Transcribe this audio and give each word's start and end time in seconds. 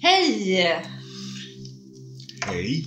Hej! 0.00 0.60
Hej. 2.46 2.84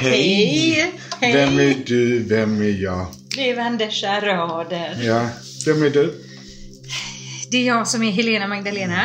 Hej! 0.00 0.92
Hej! 1.20 1.32
Vem 1.32 1.58
är 1.58 1.74
du? 1.86 2.18
Vem 2.18 2.60
är 2.62 2.82
jag? 2.82 3.06
Det 3.36 3.50
är 3.50 3.56
Vandesha 3.56 4.20
Rader. 4.20 4.98
Ja, 5.02 5.28
vem 5.66 5.82
är 5.82 5.90
du? 5.90 6.14
Det 7.50 7.56
är 7.56 7.66
jag 7.66 7.88
som 7.88 8.02
är 8.02 8.10
Helena 8.10 8.48
Magdalena. 8.48 9.04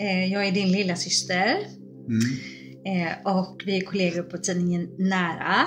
Eh, 0.00 0.32
Jag 0.32 0.46
är 0.48 0.52
din 0.52 0.72
lilla 0.72 0.96
syster 0.96 1.56
Mm. 2.08 2.36
Eh, 2.86 3.36
och 3.36 3.62
vi 3.66 3.76
är 3.76 3.80
kollegor 3.80 4.22
på 4.22 4.38
tidningen 4.38 4.88
Nära. 4.98 5.66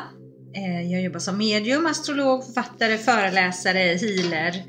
Eh, 0.56 0.92
Jag 0.92 1.02
jobbar 1.04 1.20
som 1.20 1.38
medium, 1.38 1.86
astrolog, 1.86 2.46
författare, 2.46 2.98
föreläsare, 2.98 3.80
healer, 3.80 4.64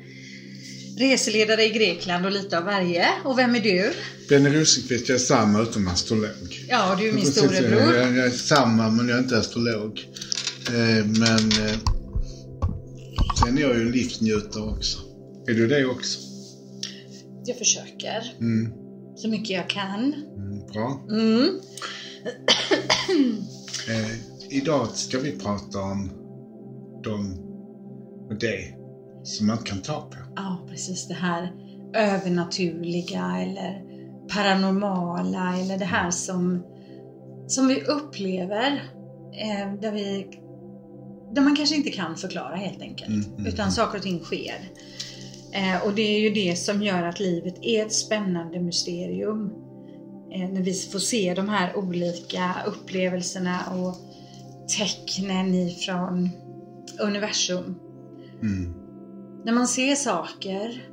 reseledare 0.97 1.63
i 1.65 1.69
Grekland 1.69 2.25
och 2.25 2.31
lite 2.31 2.57
av 2.57 2.63
varje. 2.63 3.07
Och 3.23 3.37
vem 3.39 3.55
är 3.55 3.59
du? 3.59 3.93
Benny 4.29 4.49
Rosenqvist, 4.49 5.09
jag 5.09 5.15
är 5.15 5.19
samma 5.19 5.61
utom 5.61 5.87
astrolog. 5.87 6.65
Ja, 6.69 6.95
du 6.99 7.09
är 7.09 7.13
min 7.13 7.25
storebror. 7.25 7.95
Jag, 7.95 8.17
jag 8.17 8.25
är 8.25 8.29
samma, 8.29 8.89
men 8.89 9.07
jag 9.09 9.17
är 9.17 9.21
inte 9.23 9.37
astrolog. 9.37 9.99
Eh, 10.67 11.05
men 11.05 11.51
eh, 11.67 11.77
sen 13.43 13.57
är 13.57 13.61
jag 13.61 13.75
ju 13.75 13.81
en 13.81 13.91
livsnjutare 13.91 14.63
också. 14.63 14.99
Är 15.47 15.53
du 15.53 15.67
det 15.67 15.85
också? 15.85 16.19
Jag 17.45 17.57
försöker 17.57 18.35
Mm. 18.39 18.71
så 19.15 19.27
mycket 19.27 19.49
jag 19.49 19.69
kan. 19.69 20.13
Mm, 20.13 20.67
bra. 20.73 21.05
Mm. 21.11 21.49
Eh, 23.89 24.11
idag 24.49 24.87
ska 24.93 25.19
vi 25.19 25.31
prata 25.31 25.79
om 25.79 26.09
de 27.03 27.37
och 28.29 28.39
det 28.39 28.73
som 29.23 29.47
man 29.47 29.57
kan 29.57 29.81
ta 29.81 30.01
på. 30.01 30.17
Ja, 30.35 30.65
precis 30.69 31.07
det 31.07 31.13
här 31.13 31.51
övernaturliga 31.93 33.37
eller 33.41 33.81
paranormala 34.33 35.57
eller 35.57 35.77
det 35.77 35.85
här 35.85 36.11
som, 36.11 36.63
som 37.47 37.67
vi 37.67 37.81
upplever 37.81 38.83
eh, 39.33 39.73
där, 39.81 39.91
vi, 39.91 40.27
där 41.33 41.41
man 41.41 41.55
kanske 41.55 41.75
inte 41.75 41.91
kan 41.91 42.15
förklara 42.15 42.55
helt 42.55 42.81
enkelt. 42.81 43.09
Mm, 43.09 43.25
mm, 43.37 43.45
utan 43.45 43.59
mm. 43.59 43.71
saker 43.71 43.97
och 43.97 44.03
ting 44.03 44.19
sker. 44.19 44.69
Eh, 45.53 45.85
och 45.85 45.93
det 45.93 46.01
är 46.01 46.19
ju 46.19 46.29
det 46.29 46.55
som 46.55 46.81
gör 46.81 47.03
att 47.03 47.19
livet 47.19 47.55
är 47.61 47.85
ett 47.85 47.93
spännande 47.93 48.59
mysterium. 48.59 49.53
Eh, 50.33 50.49
när 50.49 50.61
vi 50.61 50.73
får 50.73 50.99
se 50.99 51.33
de 51.33 51.49
här 51.49 51.77
olika 51.77 52.55
upplevelserna 52.67 53.59
och 53.75 53.95
tecknen 54.77 55.53
ifrån 55.53 56.29
universum 56.99 57.75
Mm. 58.41 58.84
När 59.45 59.53
man 59.53 59.67
ser 59.67 59.95
saker 59.95 60.89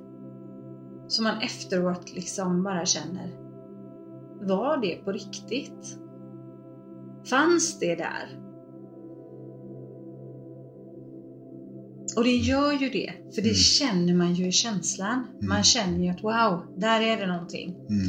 som 1.08 1.24
man 1.24 1.40
efteråt 1.40 2.14
liksom 2.14 2.62
bara 2.62 2.86
känner 2.86 3.38
Var 4.40 4.76
det 4.76 4.96
på 5.04 5.12
riktigt? 5.12 5.98
Fanns 7.30 7.78
det 7.78 7.94
där? 7.94 8.38
Och 12.16 12.24
det 12.24 12.36
gör 12.36 12.72
ju 12.72 12.88
det, 12.88 13.12
för 13.34 13.42
det 13.42 13.48
Mm. 13.48 13.54
känner 13.54 14.14
man 14.14 14.34
ju 14.34 14.46
i 14.46 14.52
känslan. 14.52 15.26
Man 15.40 15.50
Mm. 15.50 15.62
känner 15.62 15.98
ju 15.98 16.08
att 16.08 16.22
wow, 16.24 16.64
där 16.76 17.00
är 17.00 17.16
det 17.16 17.26
någonting. 17.26 17.76
Mm. 17.88 18.08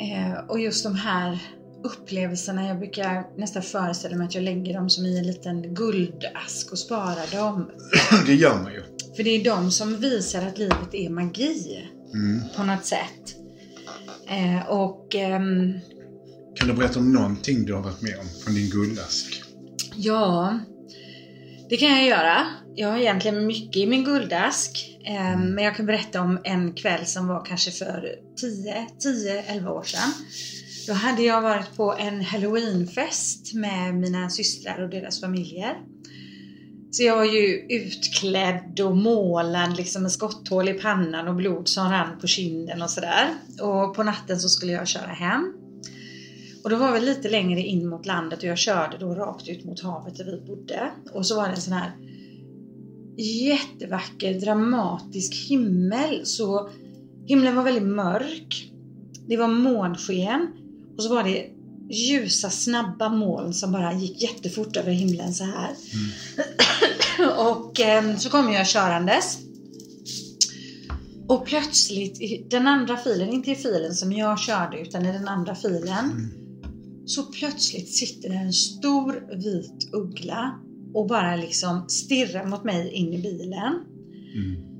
Eh, 0.00 0.38
och 0.48 0.60
just 0.60 0.84
de 0.84 0.94
här 0.94 1.42
upplevelserna, 1.84 2.68
jag 2.68 2.78
brukar 2.78 3.38
nästan 3.38 3.62
föreställa 3.62 4.16
mig 4.16 4.26
att 4.26 4.34
jag 4.34 4.44
lägger 4.44 4.74
dem 4.74 4.90
som 4.90 5.06
i 5.06 5.18
en 5.18 5.26
liten 5.26 5.74
guldask 5.74 6.72
och 6.72 6.78
sparar 6.78 7.36
dem. 7.36 7.70
det 8.26 8.34
gör 8.34 8.62
man 8.62 8.72
ju. 8.72 8.82
För 9.16 9.22
det 9.22 9.30
är 9.30 9.44
de 9.44 9.70
som 9.70 9.96
visar 9.96 10.46
att 10.46 10.58
livet 10.58 10.94
är 10.94 11.08
magi 11.10 11.88
Mm. 12.14 12.40
på 12.56 12.62
något 12.62 12.84
sätt. 12.84 13.36
Eh, 14.28 14.68
och 14.68 15.14
ehm, 15.14 15.72
Kan 16.56 16.68
du 16.68 16.74
berätta 16.74 16.98
om 16.98 17.12
någonting 17.12 17.64
du 17.64 17.74
har 17.74 17.82
varit 17.82 18.02
med 18.02 18.18
om 18.18 18.26
från 18.44 18.54
din 18.54 18.70
guldask? 18.70 19.42
ja, 19.96 20.58
det 21.68 21.76
kan 21.76 21.88
jag 21.90 22.06
göra. 22.06 22.46
Jag 22.74 22.88
har 22.88 22.98
egentligen 22.98 23.46
mycket 23.46 23.76
i 23.76 23.86
min 23.86 24.04
guldask. 24.04 24.98
Eh, 25.06 25.38
men 25.38 25.64
jag 25.64 25.76
kan 25.76 25.86
berätta 25.86 26.20
om 26.20 26.38
en 26.44 26.72
kväll 26.72 27.06
som 27.06 27.26
var 27.28 27.44
kanske 27.44 27.70
för 27.70 28.14
10-11 28.40 29.68
år 29.68 29.82
sedan. 29.82 30.12
Då 30.86 30.92
hade 30.92 31.22
jag 31.22 31.42
varit 31.42 31.76
på 31.76 31.94
en 31.98 32.20
halloweenfest 32.20 33.54
med 33.54 33.94
mina 33.94 34.30
systrar 34.30 34.82
och 34.82 34.90
deras 34.90 35.20
familjer. 35.20 35.76
Så 36.90 37.02
jag 37.02 37.16
var 37.16 37.24
ju 37.24 37.66
utklädd 37.68 38.80
och 38.80 38.96
målad 38.96 39.76
liksom 39.76 40.02
med 40.02 40.12
skotthål 40.12 40.68
i 40.68 40.72
pannan 40.72 41.28
och 41.28 41.34
blod 41.34 41.68
som 41.68 41.90
rann 41.90 42.18
på 42.20 42.26
kinden 42.26 42.82
och 42.82 42.90
sådär. 42.90 43.28
Och 43.60 43.94
på 43.94 44.02
natten 44.02 44.40
så 44.40 44.48
skulle 44.48 44.72
jag 44.72 44.88
köra 44.88 45.06
hem. 45.06 45.52
Och 46.64 46.70
då 46.70 46.76
var 46.76 46.92
vi 46.92 47.00
lite 47.00 47.28
längre 47.28 47.60
in 47.60 47.88
mot 47.88 48.06
landet 48.06 48.38
och 48.38 48.44
jag 48.44 48.58
körde 48.58 48.98
då 48.98 49.14
rakt 49.14 49.48
ut 49.48 49.64
mot 49.64 49.82
havet 49.82 50.16
där 50.16 50.24
vi 50.24 50.46
bodde. 50.46 50.90
Och 51.12 51.26
så 51.26 51.36
var 51.36 51.48
det 51.48 51.54
en 51.54 51.60
sån 51.60 51.72
här 51.72 51.92
jättevacker 53.16 54.40
dramatisk 54.40 55.48
himmel. 55.48 56.20
Så 56.24 56.70
himlen 57.26 57.56
var 57.56 57.62
väldigt 57.62 57.82
mörk. 57.82 58.70
Det 59.28 59.36
var 59.36 59.48
månsken 59.48 60.48
och 60.96 61.02
så 61.02 61.14
var 61.14 61.24
det 61.24 61.46
ljusa 61.90 62.50
snabba 62.50 63.08
moln 63.08 63.54
som 63.54 63.72
bara 63.72 63.92
gick 63.92 64.22
jättefort 64.22 64.76
över 64.76 64.92
himlen 64.92 65.34
så 65.34 65.44
här. 65.44 65.70
och 67.38 67.80
eh, 67.80 68.16
så 68.16 68.30
kom 68.30 68.52
jag 68.52 68.66
körandes. 68.66 69.38
Och 71.28 71.46
plötsligt 71.46 72.20
i 72.20 72.46
den 72.50 72.66
andra 72.66 72.96
filen, 72.96 73.28
inte 73.28 73.50
i 73.50 73.54
filen 73.54 73.94
som 73.94 74.12
jag 74.12 74.38
körde 74.38 74.80
utan 74.80 75.06
i 75.06 75.12
den 75.12 75.28
andra 75.28 75.54
filen. 75.54 76.04
Mm. 76.04 76.30
Så 77.06 77.22
plötsligt 77.22 77.94
sitter 77.94 78.28
det 78.28 78.34
en 78.34 78.52
stor 78.52 79.36
vit 79.36 79.88
uggla 79.92 80.60
och 80.94 81.08
bara 81.08 81.36
liksom 81.36 81.88
stirrar 81.88 82.46
mot 82.46 82.64
mig 82.64 82.90
in 82.92 83.12
i 83.12 83.22
bilen. 83.22 83.72
Mm. 84.34 84.73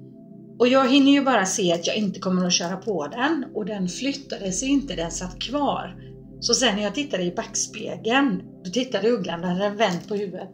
Och 0.58 0.68
jag 0.68 0.90
hinner 0.92 1.12
ju 1.12 1.24
bara 1.24 1.46
se 1.46 1.72
att 1.72 1.86
jag 1.86 1.96
inte 1.96 2.20
kommer 2.20 2.46
att 2.46 2.52
köra 2.52 2.76
på 2.76 3.06
den 3.08 3.44
och 3.54 3.66
den 3.66 3.88
flyttade 3.88 4.52
sig 4.52 4.68
inte, 4.68 4.94
den 4.94 5.10
satt 5.10 5.38
kvar. 5.40 5.96
Så 6.40 6.54
sen 6.54 6.76
när 6.76 6.82
jag 6.82 6.94
tittade 6.94 7.22
i 7.22 7.30
backspegeln, 7.30 8.42
då 8.64 8.70
tittade 8.70 9.10
ugglan, 9.10 9.40
då 9.40 9.46
hade 9.48 9.60
den 9.60 9.76
vänt 9.76 10.08
på 10.08 10.14
huvudet. 10.14 10.48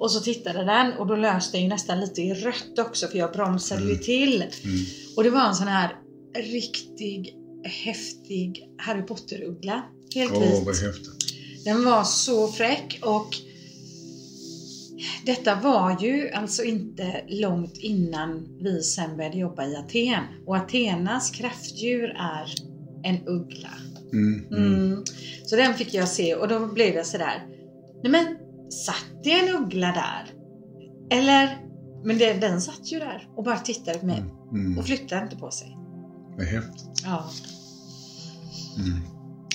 Och 0.00 0.10
så 0.10 0.20
tittade 0.20 0.64
den 0.64 0.92
och 0.92 1.06
då 1.06 1.16
löste 1.16 1.56
den 1.56 1.62
ju 1.62 1.68
nästan 1.68 2.00
lite 2.00 2.22
i 2.22 2.34
rött 2.34 2.78
också 2.78 3.06
för 3.06 3.18
jag 3.18 3.32
bromsade 3.32 3.82
ju 3.82 3.90
Mm. 3.90 4.02
till. 4.02 4.34
Mm. 4.34 4.84
Och 5.16 5.24
det 5.24 5.30
var 5.30 5.48
en 5.48 5.54
sån 5.54 5.68
här 5.68 5.90
riktig 6.38 7.34
häftig 7.84 8.68
Harry 8.78 9.02
Potter-uggla. 9.02 9.82
Helt 10.14 10.32
Åh, 10.32 10.40
vit. 10.66 10.84
Den 11.64 11.84
var 11.84 12.04
så 12.04 12.48
fräck 12.48 12.98
och 13.02 13.28
detta 15.26 15.54
var 15.54 16.02
ju 16.02 16.30
alltså 16.30 16.62
inte 16.62 17.24
långt 17.28 17.76
innan 17.76 18.58
vi 18.62 18.82
sen 18.82 19.16
började 19.16 19.38
jobba 19.38 19.64
i 19.64 19.76
Aten. 19.76 20.24
Och 20.46 20.56
Atenas 20.56 21.30
kraftdjur 21.30 22.08
är 22.08 22.54
en 23.02 23.28
uggla. 23.28 23.70
Mm. 24.12 24.46
Mm. 24.50 24.74
Mm. 24.74 25.04
Så 25.44 25.56
den 25.56 25.74
fick 25.74 25.94
jag 25.94 26.08
se 26.08 26.34
och 26.34 26.48
då 26.48 26.66
blev 26.66 26.94
jag 26.94 27.06
sådär, 27.06 27.46
nej 28.02 28.12
men 28.12 28.26
satt 28.70 29.24
det 29.24 29.32
en 29.32 29.56
uggla 29.56 29.86
där? 29.86 30.34
Eller, 31.18 31.58
men 32.04 32.18
det, 32.18 32.32
den 32.32 32.60
satt 32.60 32.92
ju 32.92 32.98
där 32.98 33.28
och 33.36 33.44
bara 33.44 33.58
tittade 33.58 33.98
på 33.98 34.06
mig 34.06 34.24
Mm. 34.52 34.78
och 34.78 34.86
flyttade 34.86 35.22
inte 35.22 35.36
på 35.36 35.50
sig. 35.50 35.76
Vad 36.36 36.46
häftigt. 36.46 36.84
Ja. 37.04 37.30
Mm. 38.78 39.00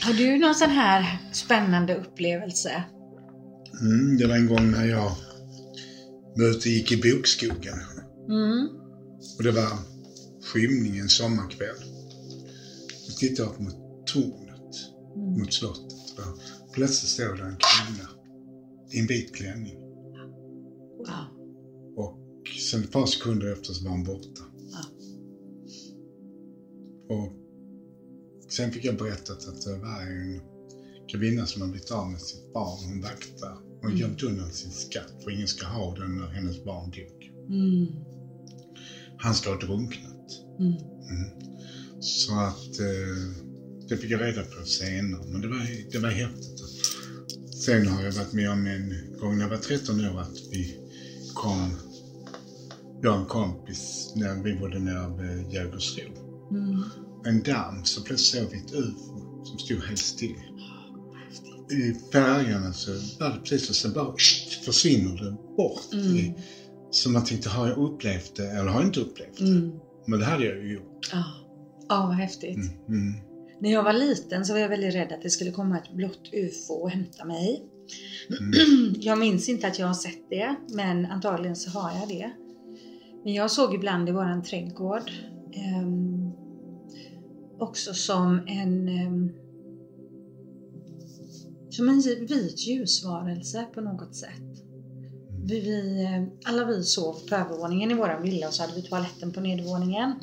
Har 0.05 0.13
du 0.13 0.39
någon 0.39 0.55
sån 0.55 0.69
här 0.69 1.17
spännande 1.31 1.95
upplevelse? 1.95 2.83
Mm. 3.81 4.17
Det 4.17 4.27
var 4.27 4.35
en 4.35 4.47
gång 4.47 4.71
när 4.71 4.85
jag 4.85 5.11
och 6.35 6.65
gick 6.65 6.91
i 6.91 6.97
bokskogen. 6.97 7.79
Mm. 8.29 8.67
Och 9.37 9.43
det 9.43 9.51
var 9.51 9.77
skymning 10.43 10.97
en 10.97 11.09
sommarkväll. 11.09 11.75
Jag 13.07 13.17
tittade 13.17 13.49
upp 13.49 13.59
mot 13.59 14.07
tornet, 14.07 14.75
Mm. 15.15 15.39
mot 15.39 15.53
slottet. 15.53 16.19
Och 16.67 16.73
plötsligt 16.73 17.09
stod 17.11 17.37
det 17.37 17.43
en 17.43 17.57
kvinna 17.57 18.09
i 18.91 18.99
en 18.99 19.07
vit 19.07 19.35
klänning. 19.35 19.79
Wow. 20.97 21.25
Och 21.95 22.47
sen 22.69 22.83
ett 22.83 22.91
par 22.91 23.05
sekunder 23.05 23.53
efter 23.53 23.73
så 23.73 23.83
var 23.83 23.91
hon 23.91 24.03
borta. 24.03 24.43
Ja. 24.71 24.83
Och 27.15 27.31
sen 28.51 28.71
fick 28.71 28.85
jag 28.85 28.97
berättat 28.97 29.47
att 29.47 29.61
det 29.61 29.77
var 29.77 30.01
en 30.01 30.41
kvinna 31.17 31.45
som 31.45 31.61
har 31.61 31.69
blivit 31.69 31.91
av 31.91 32.11
med 32.11 32.21
sitt 32.21 32.53
barn. 32.53 32.79
Hon 32.85 33.01
vaktar. 33.01 33.57
Hon 33.81 33.89
Mm. 33.91 34.01
gömt 34.01 34.23
undan 34.23 34.51
sin 34.51 34.71
skatt 34.71 35.13
för 35.23 35.31
ingen 35.31 35.47
ska 35.47 35.65
ha 35.65 35.95
den 35.95 36.17
när 36.17 36.27
hennes 36.27 36.63
barn 36.63 36.91
dog. 36.91 37.31
Mm. 37.49 37.87
Han 39.17 39.35
ska 39.35 39.49
ha 39.49 39.57
drunknat. 39.59 40.27
Mm. 40.59 40.71
Mm. 41.09 41.29
Så 41.99 42.33
att 42.39 42.79
eh, 42.79 43.43
det 43.89 43.97
fick 43.97 44.11
jag 44.11 44.21
reda 44.21 44.43
på 44.43 44.65
senare. 44.65 45.25
Men 45.31 45.41
det 45.41 45.47
var, 45.47 45.91
det 45.91 45.99
var 45.99 46.09
häftigt. 46.09 46.59
Sen 47.65 47.87
har 47.87 48.03
jag 48.03 48.11
varit 48.11 48.33
med 48.33 48.49
om 48.51 48.65
en 48.67 48.93
gång 49.19 49.37
när 49.37 49.43
jag 49.43 49.49
var 49.49 49.57
13 49.57 50.05
år 50.05 50.19
att 50.21 50.37
vi 50.51 50.77
kom, 51.33 51.69
jag 53.01 53.13
och 53.13 53.19
en 53.19 53.25
kompis, 53.25 54.13
när 54.15 54.43
vi 54.43 54.53
bodde 54.53 54.79
nere 54.79 55.17
vid 55.21 55.53
Jägersro. 55.53 56.13
Mm. 56.51 56.83
en 57.25 57.43
damm 57.43 57.85
så 57.85 58.01
plötsligt 58.01 58.43
såg 58.43 58.51
vi 58.51 58.57
ett 58.57 58.73
UFO 58.73 59.45
som 59.45 59.59
stod 59.59 59.83
helt 59.83 59.99
still. 59.99 60.35
I 61.73 61.95
färgerna 62.11 62.73
så 62.73 62.91
var 63.19 63.29
det 63.29 63.39
precis 63.39 63.69
och 63.69 63.75
sen 63.75 63.93
bara 63.93 64.15
försvinner 64.65 65.23
det 65.23 65.55
bort. 65.57 65.93
Mm. 65.93 66.33
Så 66.91 67.09
man 67.09 67.25
tänkte, 67.25 67.49
har 67.49 67.67
jag 67.67 67.77
upplevt 67.77 68.35
det 68.35 68.49
eller 68.49 68.71
har 68.71 68.79
jag 68.79 68.87
inte 68.87 68.99
upplevt 68.99 69.37
det? 69.37 69.43
Mm. 69.43 69.79
Men 70.05 70.19
det 70.19 70.25
hade 70.25 70.45
jag 70.45 70.57
ju 70.57 70.73
gjort. 70.73 71.09
Ja, 71.11 71.23
ja 71.89 72.05
vad 72.05 72.15
häftigt. 72.15 72.55
Mm. 72.55 72.69
Mm. 72.87 73.13
När 73.59 73.71
jag 73.71 73.83
var 73.83 73.93
liten 73.93 74.45
så 74.45 74.53
var 74.53 74.59
jag 74.59 74.69
väldigt 74.69 74.95
rädd 74.95 75.11
att 75.11 75.21
det 75.21 75.29
skulle 75.29 75.51
komma 75.51 75.77
ett 75.77 75.93
blått 75.93 76.29
UFO 76.33 76.73
och 76.73 76.89
hämta 76.89 77.25
mig. 77.25 77.63
Mm. 78.39 78.93
Jag 78.99 79.19
minns 79.19 79.49
inte 79.49 79.67
att 79.67 79.79
jag 79.79 79.87
har 79.87 79.93
sett 79.93 80.29
det, 80.29 80.55
men 80.69 81.05
antagligen 81.05 81.55
så 81.55 81.69
har 81.69 81.99
jag 81.99 82.09
det. 82.09 82.31
Men 83.23 83.33
jag 83.33 83.51
såg 83.51 83.73
ibland 83.73 84.09
i 84.09 84.11
våran 84.11 84.43
trädgård 84.43 85.11
ehm, 85.53 86.31
också 87.59 87.93
som 87.93 88.39
en 88.47 88.87
ehm, 88.87 89.31
som 91.75 91.89
en 91.89 92.01
vit 92.01 92.67
ljusvarelse 92.67 93.65
på 93.73 93.81
något 93.81 94.15
sätt. 94.15 94.63
Vi, 95.45 95.59
vi, 95.59 96.03
eh, 96.03 96.51
alla 96.51 96.65
vi 96.65 96.83
sov 96.83 97.13
på 97.29 97.35
övervåningen 97.35 97.91
i 97.91 97.93
våran 97.93 98.23
villa 98.23 98.47
och 98.47 98.53
så 98.53 98.63
hade 98.63 98.75
vi 98.75 98.81
toaletten 98.81 99.31
på 99.31 99.41
nedervåningen. 99.41 100.13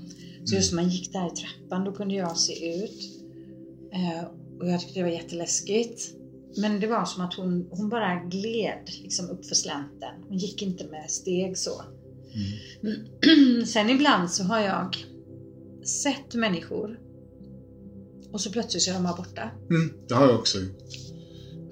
Så 0.44 0.55
just 0.55 0.73
när 0.73 0.82
man 0.82 0.91
gick 0.91 1.12
där 1.12 1.26
i 1.26 1.31
trappan 1.31 1.85
då 1.85 1.93
kunde 1.93 2.14
jag 2.14 2.37
se 2.37 2.85
ut. 2.85 3.00
Eh, 3.93 4.25
och 4.61 4.69
jag 4.69 4.81
tyckte 4.81 4.99
det 4.99 5.05
var 5.05 5.11
jätteläskigt. 5.11 6.14
Men 6.56 6.81
det 6.81 6.87
var 6.87 7.05
som 7.05 7.25
att 7.25 7.35
hon, 7.35 7.69
hon 7.70 7.88
bara 7.88 8.25
gled 8.25 8.91
liksom 9.02 9.31
upp 9.31 9.47
för 9.47 9.55
slänten. 9.55 10.14
Hon 10.29 10.38
gick 10.38 10.62
inte 10.62 10.85
med 10.85 11.11
steg 11.11 11.58
så. 11.58 11.82
Mm. 12.82 13.64
Sen 13.67 13.91
ibland 13.91 14.31
så 14.31 14.44
har 14.44 14.61
jag 14.61 14.97
sett 15.85 16.35
människor 16.35 17.00
och 18.32 18.41
så 18.41 18.50
plötsligt 18.50 18.82
så 18.82 18.91
är 18.91 18.94
de 18.94 19.02
bara 19.02 19.17
borta. 19.17 19.50
Mm, 19.70 19.93
det 20.08 20.14
har 20.14 20.26
jag 20.26 20.38
också 20.38 20.58
gjort. 20.58 21.09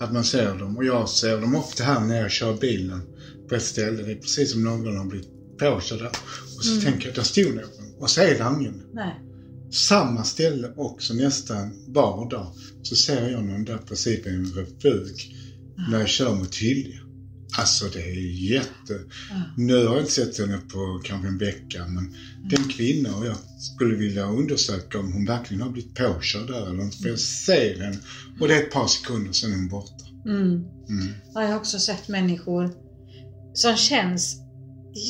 Att 0.00 0.12
man 0.12 0.24
ser 0.24 0.54
dem. 0.58 0.76
Och 0.76 0.84
jag 0.84 1.08
ser 1.08 1.40
dem 1.40 1.54
ofta 1.56 1.84
här 1.84 2.00
när 2.00 2.20
jag 2.20 2.30
kör 2.30 2.56
bilen 2.56 3.02
på 3.48 3.54
ett 3.54 3.62
ställe. 3.62 4.02
Det 4.02 4.12
är 4.12 4.16
precis 4.16 4.50
som 4.52 4.64
någon 4.64 4.96
har 4.96 5.04
blivit 5.04 5.28
påkörd 5.58 5.98
där. 5.98 6.10
Och 6.58 6.64
så 6.64 6.70
Mm. 6.72 6.84
tänker 6.84 7.06
jag, 7.06 7.14
där 7.14 7.22
stod 7.22 7.54
någon. 7.54 7.64
Och 7.98 8.10
så 8.10 8.20
är 8.20 8.38
det 8.38 8.54
ingen. 8.60 8.82
Nej. 8.92 9.14
Samma 9.72 10.24
ställe 10.24 10.72
också 10.76 11.14
nästan 11.14 11.72
var 11.86 12.30
dag. 12.30 12.46
Så 12.82 12.96
ser 12.96 13.28
jag 13.28 13.44
någon 13.44 13.64
där 13.64 13.78
precis 13.78 14.26
i 14.26 14.28
en 14.28 14.44
refug. 14.54 15.14
När 15.90 15.98
jag 15.98 16.08
kör 16.08 16.34
mot 16.34 16.54
Hylje. 16.56 17.00
Alltså 17.58 17.84
det 17.88 18.02
är 18.02 18.50
jätte... 18.52 18.92
Ja. 19.30 19.42
Nu 19.56 19.86
har 19.86 19.94
jag 19.94 20.02
inte 20.02 20.12
sett 20.12 20.38
henne 20.38 20.58
på 20.58 21.00
kanske 21.04 21.28
en 21.28 21.38
vecka 21.38 21.86
men 21.86 22.14
det 22.48 22.56
är 22.56 22.60
en 22.60 22.68
kvinna 22.68 23.16
och 23.16 23.26
jag 23.26 23.36
skulle 23.58 23.94
vilja 23.96 24.26
undersöka 24.26 24.98
om 24.98 25.12
hon 25.12 25.24
verkligen 25.26 25.62
har 25.62 25.70
blivit 25.70 25.94
påkörd 25.94 26.46
där 26.46 26.70
eller 26.70 26.82
inte. 26.82 26.96
För 26.98 27.08
jag 27.08 27.18
ser 27.18 27.80
henne 27.80 27.98
och 28.40 28.48
det 28.48 28.54
är 28.54 28.62
ett 28.62 28.72
par 28.72 28.86
sekunder 28.86 29.46
är 29.46 29.50
hon 29.56 29.68
borta. 29.68 30.04
Mm. 30.24 30.46
Mm. 30.88 31.14
Ja, 31.34 31.42
Jag 31.42 31.48
har 31.48 31.56
också 31.56 31.78
sett 31.78 32.08
människor 32.08 32.70
som 33.54 33.76
känns 33.76 34.36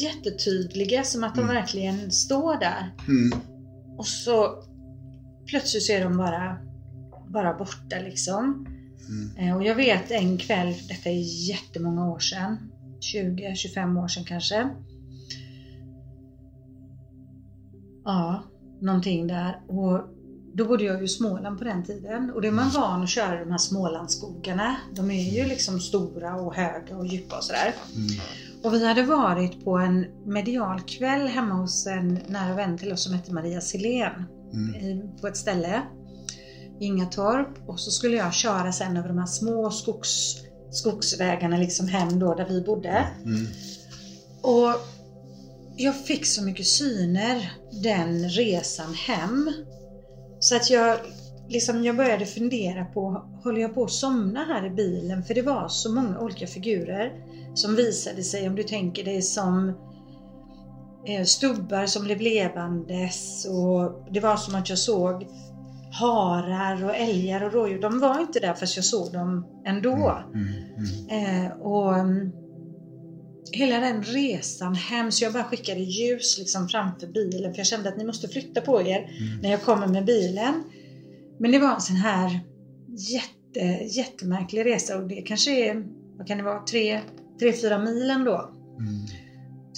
jättetydliga 0.02 1.04
som 1.04 1.24
att 1.24 1.34
de 1.34 1.40
Mm. 1.44 1.54
verkligen 1.54 2.10
står 2.10 2.60
där. 2.60 2.94
Mm. 3.08 3.38
Och 3.98 4.06
så 4.06 4.64
plötsligt 5.46 5.82
så 5.82 5.92
är 5.92 6.04
de 6.04 6.16
bara, 6.16 6.56
bara 7.32 7.54
borta 7.58 7.96
liksom. 8.04 8.66
Mm. 9.08 9.36
Eh, 9.48 9.56
Och 9.56 9.64
jag 9.64 9.74
vet 9.74 10.10
en 10.10 10.38
kväll, 10.38 10.74
detta 10.88 11.10
är 11.10 11.48
jättemånga 11.48 12.08
år 12.10 12.18
sedan, 12.18 12.56
20-25 13.14 14.02
år 14.04 14.08
sedan 14.08 14.24
kanske. 14.24 14.68
Ja, 18.04 18.42
någonting 18.80 19.26
där. 19.26 19.60
Och 19.68 20.00
då 20.54 20.64
bodde 20.64 20.84
jag 20.84 20.98
ju 20.98 21.04
i 21.04 21.08
Småland 21.08 21.58
på 21.58 21.64
den 21.64 21.84
tiden 21.84 22.30
och 22.30 22.42
då 22.42 22.48
är 22.48 22.52
man 22.52 22.70
van 22.70 23.02
att 23.02 23.08
köra 23.08 23.44
de 23.44 23.50
här 23.50 23.58
Smålandsskogarna. 23.58 24.76
De 24.96 25.10
är 25.10 25.32
ju 25.36 25.44
liksom 25.48 25.80
stora 25.80 26.34
och 26.34 26.54
höga 26.54 26.96
och 26.96 27.06
djupa 27.06 27.36
och 27.36 27.44
sådär. 27.44 27.74
Mm. 27.96 28.08
Och 28.64 28.74
vi 28.74 28.86
hade 28.86 29.02
varit 29.02 29.64
på 29.64 29.78
en 29.78 30.06
medial 30.26 30.80
kväll 30.80 31.26
hemma 31.28 31.54
hos 31.54 31.86
en 31.86 32.18
nära 32.28 32.54
vän 32.54 32.78
till 32.78 32.92
oss 32.92 33.04
som 33.04 33.14
hette 33.14 33.32
Maria 33.34 33.60
Silén 33.60 34.24
Mm. 34.52 35.16
på 35.20 35.26
ett 35.26 35.36
ställe 35.36 35.82
Ingatorp 36.80 37.68
och 37.68 37.80
så 37.80 37.90
skulle 37.90 38.16
jag 38.16 38.34
köra 38.34 38.72
sen 38.72 38.96
över 38.96 39.08
de 39.08 39.18
här 39.18 39.26
små 39.26 39.70
skogs, 39.70 40.36
skogsvägarna 40.70 41.56
liksom 41.56 41.88
hem 41.88 42.18
då 42.18 42.34
där 42.34 42.46
vi 42.48 42.60
bodde. 42.60 43.06
Mm. 43.24 43.46
Och 44.42 44.74
jag 45.76 46.06
fick 46.06 46.26
så 46.26 46.42
mycket 46.42 46.66
syner 46.66 47.52
den 47.82 48.28
resan 48.28 48.94
hem. 48.94 49.52
Så 50.40 50.56
att 50.56 50.70
jag, 50.70 50.98
liksom, 51.48 51.84
jag 51.84 51.96
började 51.96 52.26
fundera 52.26 52.84
på, 52.84 53.28
håller 53.44 53.60
jag 53.60 53.74
på 53.74 53.84
att 53.84 53.90
somna 53.90 54.44
här 54.44 54.66
i 54.66 54.70
bilen? 54.70 55.24
För 55.24 55.34
det 55.34 55.42
var 55.42 55.68
så 55.68 55.92
många 55.92 56.20
olika 56.20 56.46
figurer 56.46 57.12
som 57.54 57.76
visade 57.76 58.22
sig, 58.22 58.48
om 58.48 58.54
du 58.54 58.62
tänker 58.62 59.04
dig 59.04 59.22
som 59.22 59.68
eh, 61.06 61.24
stubbar 61.24 61.86
som 61.86 62.04
blev 62.04 62.20
levandes 62.20 63.46
och 63.50 64.06
det 64.10 64.20
var 64.20 64.36
som 64.36 64.54
att 64.54 64.68
jag 64.68 64.78
såg 64.78 65.26
harar 65.90 66.84
och 66.84 66.96
älgar 66.96 67.44
och 67.44 67.52
rådjur. 67.52 67.80
De 67.80 68.00
var 68.00 68.20
inte 68.20 68.40
där 68.40 68.54
fast 68.54 68.76
jag 68.76 68.84
såg 68.84 69.12
dem 69.12 69.46
ändå. 69.66 70.22
Mm. 70.34 70.46
Mm. 71.08 71.44
Eh, 71.44 71.52
och 71.52 71.98
mm, 71.98 72.32
hela 73.52 73.80
den 73.80 74.02
resan 74.02 74.74
hem, 74.74 75.12
så 75.12 75.24
jag 75.24 75.32
bara 75.32 75.44
skickade 75.44 75.80
ljus 75.80 76.38
liksom 76.38 76.68
framför 76.68 77.06
bilen 77.06 77.52
för 77.54 77.58
jag 77.58 77.66
kände 77.66 77.88
att 77.88 77.96
ni 77.96 78.04
måste 78.04 78.28
flytta 78.28 78.60
på 78.60 78.82
er 78.82 78.98
Mm. 78.98 79.40
när 79.42 79.50
jag 79.50 79.62
kommer 79.62 79.86
med 79.86 80.04
bilen. 80.04 80.64
Men 81.38 81.52
det 81.52 81.58
var 81.58 81.74
en 81.74 81.80
sån 81.80 81.96
här 81.96 82.40
jätte, 82.88 83.84
jättemärklig 83.98 84.64
resa 84.66 84.98
och 84.98 85.08
det 85.08 85.22
kanske 85.22 85.70
är, 85.70 85.84
vad 86.18 86.26
kan 86.26 86.38
det 86.38 86.44
vara, 86.44 86.62
tre, 86.62 87.00
tre 87.38 87.52
fyra 87.52 87.78
mil 87.78 88.10
ändå. 88.10 88.50
Mm. 88.78 89.06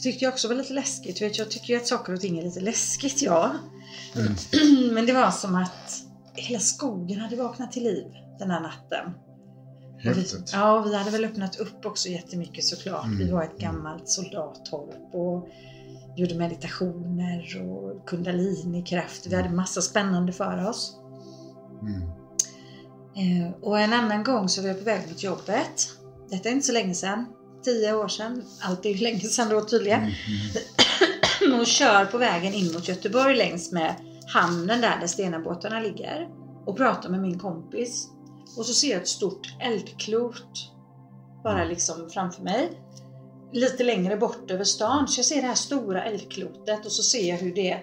Det 0.00 0.04
tyckte 0.10 0.24
jag 0.24 0.32
också 0.32 0.48
var 0.48 0.54
lite 0.54 0.72
läskigt. 0.72 1.22
Vet, 1.22 1.38
jag 1.38 1.50
tycker 1.50 1.74
ju 1.74 1.80
att 1.80 1.86
saker 1.86 2.12
och 2.12 2.20
ting 2.20 2.38
är 2.38 2.42
lite 2.42 2.60
läskigt, 2.60 3.22
ja. 3.22 3.52
Mm. 4.16 4.34
Men 4.94 5.06
det 5.06 5.12
var 5.12 5.30
som 5.30 5.54
att 5.54 6.02
hela 6.34 6.60
skogen 6.60 7.20
hade 7.20 7.36
vaknat 7.36 7.72
till 7.72 7.82
liv 7.82 8.04
den 8.38 8.50
här 8.50 8.60
natten. 8.60 9.06
Och 9.94 10.04
vi, 10.04 10.08
Häftigt. 10.08 10.50
ja, 10.52 10.78
och 10.78 10.86
vi 10.86 10.96
hade 10.96 11.10
väl 11.10 11.24
öppnat 11.24 11.56
upp 11.56 11.86
också 11.86 12.08
jättemycket 12.08 12.64
såklart. 12.64 13.06
Vi 13.06 13.22
Mm. 13.22 13.34
var 13.34 13.42
ett 13.42 13.58
gammalt 13.58 14.08
soldattorp 14.08 15.14
och 15.14 15.48
gjorde 16.16 16.34
meditationer 16.34 17.62
och 17.62 18.08
kundalinikraft. 18.08 19.26
Vi 19.26 19.36
hade 19.36 19.48
massa 19.50 19.82
spännande 19.82 20.32
för 20.32 20.68
oss. 20.68 20.96
Mm. 21.82 22.02
Eh, 23.16 23.52
och 23.62 23.80
en 23.80 23.92
annan 23.92 24.24
gång 24.24 24.48
så 24.48 24.60
var 24.62 24.68
jag 24.68 24.78
på 24.78 24.84
väg 24.84 25.08
mot 25.08 25.22
jobbet. 25.22 25.88
Detta 26.30 26.48
är 26.48 26.52
inte 26.52 26.66
så 26.66 26.72
länge 26.72 26.94
sedan. 26.94 27.26
Tio 27.64 27.94
år 27.94 28.08
sedan. 28.08 28.44
Allt 28.60 28.86
är 28.86 28.90
ju 28.90 28.96
länge 28.96 29.20
sedan 29.20 29.48
då 29.48 29.60
tydligen. 29.60 30.00
Mm. 30.00 30.12
Mm. 31.46 31.60
och 31.60 31.66
kör 31.66 32.04
på 32.04 32.18
vägen 32.18 32.54
in 32.54 32.72
mot 32.72 32.88
Göteborg 32.88 33.36
längs 33.36 33.72
med 33.72 33.94
hamnen 34.32 34.80
där, 34.80 35.00
där 35.00 35.06
Stenabåtarna 35.06 35.80
ligger. 35.80 36.28
Och 36.66 36.76
pratar 36.76 37.08
med 37.08 37.20
min 37.20 37.38
kompis. 37.38 38.08
Och 38.56 38.66
så 38.66 38.72
ser 38.74 38.90
jag 38.90 39.00
ett 39.00 39.08
stort 39.08 39.54
eldklot 39.60 40.72
bara 41.44 41.64
liksom 41.64 42.10
framför 42.10 42.42
mig. 42.42 42.70
Lite 43.52 43.84
längre 43.84 44.16
bort 44.16 44.50
över 44.50 44.64
stan. 44.64 45.08
Så 45.08 45.18
jag 45.18 45.26
ser 45.26 45.42
det 45.42 45.48
här 45.48 45.54
stora 45.54 46.04
eldklotet 46.04 46.86
och 46.86 46.92
så 46.92 47.02
ser 47.02 47.28
jag 47.28 47.36
hur 47.36 47.54
det 47.54 47.80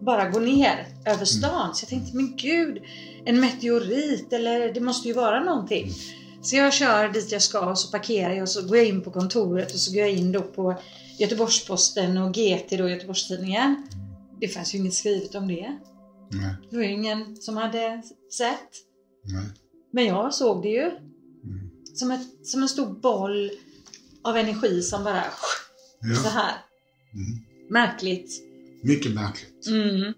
bara 0.00 0.28
går 0.30 0.40
ner 0.40 0.86
över 1.06 1.24
stan. 1.24 1.74
Så 1.74 1.84
jag 1.84 1.88
tänkte, 1.88 2.16
men 2.16 2.36
gud, 2.36 2.82
en 3.24 3.40
meteorit 3.40 4.32
eller 4.32 4.72
det 4.72 4.80
måste 4.80 5.08
ju 5.08 5.14
vara 5.14 5.44
någonting. 5.44 5.92
Så 6.46 6.56
jag 6.56 6.72
kör 6.74 7.08
dit 7.08 7.32
jag 7.32 7.42
ska 7.42 7.70
och 7.70 7.78
så 7.78 7.90
parkerar 7.90 8.32
jag 8.32 8.42
och 8.42 8.48
så 8.48 8.66
går 8.68 8.76
jag 8.76 8.86
in 8.86 9.02
på 9.02 9.10
kontoret 9.10 9.74
och 9.74 9.80
så 9.80 9.92
går 9.92 10.00
jag 10.00 10.10
in 10.10 10.32
då 10.32 10.42
på 10.42 10.80
Göteborgs-Posten 11.18 12.18
och 12.18 12.34
GT 12.34 12.70
då, 12.70 12.88
Göteborgstidningen. 12.88 13.88
Det 14.40 14.48
fanns 14.48 14.74
ju 14.74 14.78
inget 14.78 14.94
skrivet 14.94 15.34
om 15.34 15.48
det. 15.48 15.78
Nej. 16.30 16.54
Det 16.70 16.76
var 16.76 16.82
ju 16.84 16.90
ingen 16.92 17.36
som 17.36 17.56
hade 17.56 18.02
sett. 18.36 18.70
Nej. 19.24 19.44
Men 19.92 20.04
jag 20.04 20.34
såg 20.34 20.62
det 20.62 20.68
ju. 20.68 20.82
Mm. 20.82 21.70
Som, 21.94 22.10
ett, 22.10 22.46
som 22.46 22.62
en 22.62 22.68
stor 22.68 23.00
boll 23.00 23.50
av 24.22 24.36
energi 24.36 24.82
som 24.82 25.04
bara 25.04 25.22
så 25.22 26.24
Ja. 26.24 26.30
här. 26.30 26.54
Mm. 27.14 27.44
Märkligt. 27.70 28.42
Mycket 28.82 29.14
märkligt. 29.14 29.66
Mm. 29.66 30.14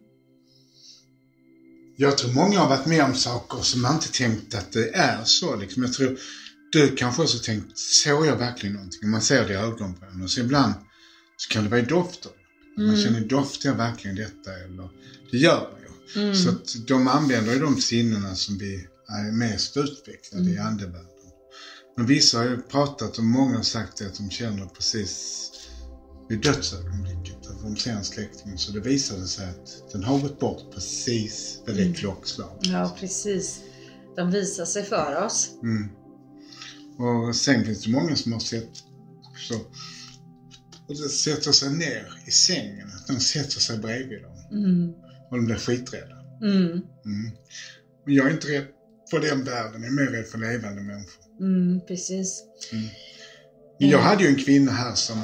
Jag 2.00 2.18
tror 2.18 2.32
många 2.32 2.58
har 2.58 2.68
varit 2.68 2.86
med 2.86 3.04
om 3.04 3.14
saker 3.14 3.62
som 3.62 3.82
man 3.82 3.94
inte 3.94 4.08
tänkt 4.12 4.54
att 4.54 4.72
det 4.72 4.94
är 4.94 5.24
så. 5.24 5.56
Liksom. 5.56 5.82
Jag 5.82 5.92
tror 5.92 6.18
du 6.72 6.96
kanske 6.96 7.22
också 7.22 7.38
tänkt, 7.38 7.78
såg 7.78 8.26
jag 8.26 8.36
verkligen 8.36 8.74
någonting? 8.74 9.10
Man 9.10 9.22
ser 9.22 9.46
det 9.46 9.52
i 9.52 9.56
ögonbrynen. 9.56 10.22
Och 10.22 10.30
så 10.30 10.40
ibland 10.40 10.74
så 11.36 11.48
kan 11.48 11.62
det 11.64 11.68
vara 11.70 11.80
i 11.80 11.84
dofter. 11.84 12.32
Man 12.76 12.88
Mm. 12.88 13.02
känner, 13.02 13.20
doftar 13.20 13.68
jag 13.68 13.76
verkligen 13.76 14.16
detta? 14.16 14.52
Eller, 14.52 14.88
det 15.30 15.38
gör 15.38 15.70
man 15.72 15.80
ju. 16.14 16.22
Mm. 16.22 16.34
Så 16.34 16.48
att 16.48 16.86
de 16.86 17.08
använder 17.08 17.52
ju 17.52 17.58
de 17.58 17.78
sinnena 17.78 18.34
som 18.34 18.58
vi 18.58 18.86
är 19.08 19.32
mest 19.32 19.76
utvecklade 19.76 20.50
i 20.50 20.56
Mm. 20.56 20.66
andevärlden. 20.66 21.08
Men 21.96 22.06
vissa 22.06 22.38
har 22.38 22.44
ju 22.44 22.56
pratat 22.56 23.18
och 23.18 23.24
många 23.24 23.56
har 23.56 23.62
sagt 23.62 23.96
det 23.98 24.06
att 24.06 24.16
de 24.16 24.30
känner 24.30 24.66
precis 24.66 25.50
vid 26.28 26.38
dödsögonblicket. 26.40 27.37
En 27.68 28.04
släkting 28.04 28.58
så 28.58 28.72
det 28.72 28.80
visade 28.80 29.26
sig 29.26 29.48
att 29.48 29.92
den 29.92 30.04
har 30.04 30.18
gått 30.18 30.40
bort 30.40 30.74
precis 30.74 31.58
vid 31.66 31.76
det 31.76 31.82
Mm. 31.82 31.94
klockslaget. 31.94 32.66
Ja, 32.66 32.96
precis. 33.00 33.60
De 34.16 34.30
visar 34.30 34.64
sig 34.64 34.84
för 34.84 35.24
oss. 35.26 35.48
Mm. 35.62 35.88
Och 36.98 37.36
sen 37.36 37.64
finns 37.64 37.82
det 37.84 37.90
många 37.90 38.16
som 38.16 38.32
har 38.32 38.40
sett 38.40 38.68
så 39.48 39.54
och 40.88 41.10
sätter 41.10 41.52
sig 41.52 41.72
ner 41.72 42.12
i 42.26 42.30
sängen, 42.30 42.88
att 42.96 43.06
de 43.06 43.20
sätter 43.20 43.60
sig 43.60 43.78
bredvid 43.78 44.22
dem 44.22 44.36
Mm. 44.52 44.92
och 45.30 45.36
de 45.36 45.44
blir 45.44 45.56
skiträdda. 45.56 46.16
Mm. 46.42 46.66
Mm. 47.04 47.32
Och 48.04 48.10
jag 48.10 48.26
är 48.26 48.30
inte 48.30 48.46
rädd 48.48 48.64
för 49.10 49.20
den 49.20 49.44
världen, 49.44 49.82
jag 49.82 49.92
är 49.92 49.96
mer 49.96 50.10
rädd 50.10 50.26
för 50.26 50.38
levande 50.38 50.80
människor. 50.82 51.24
Mm, 51.40 51.80
precis. 51.88 52.42
Men 53.80 53.88
jag 53.88 54.00
Mm. 54.00 54.06
hade 54.10 54.22
ju 54.22 54.28
en 54.28 54.36
kvinna 54.36 54.72
här 54.72 54.94
som 54.94 55.22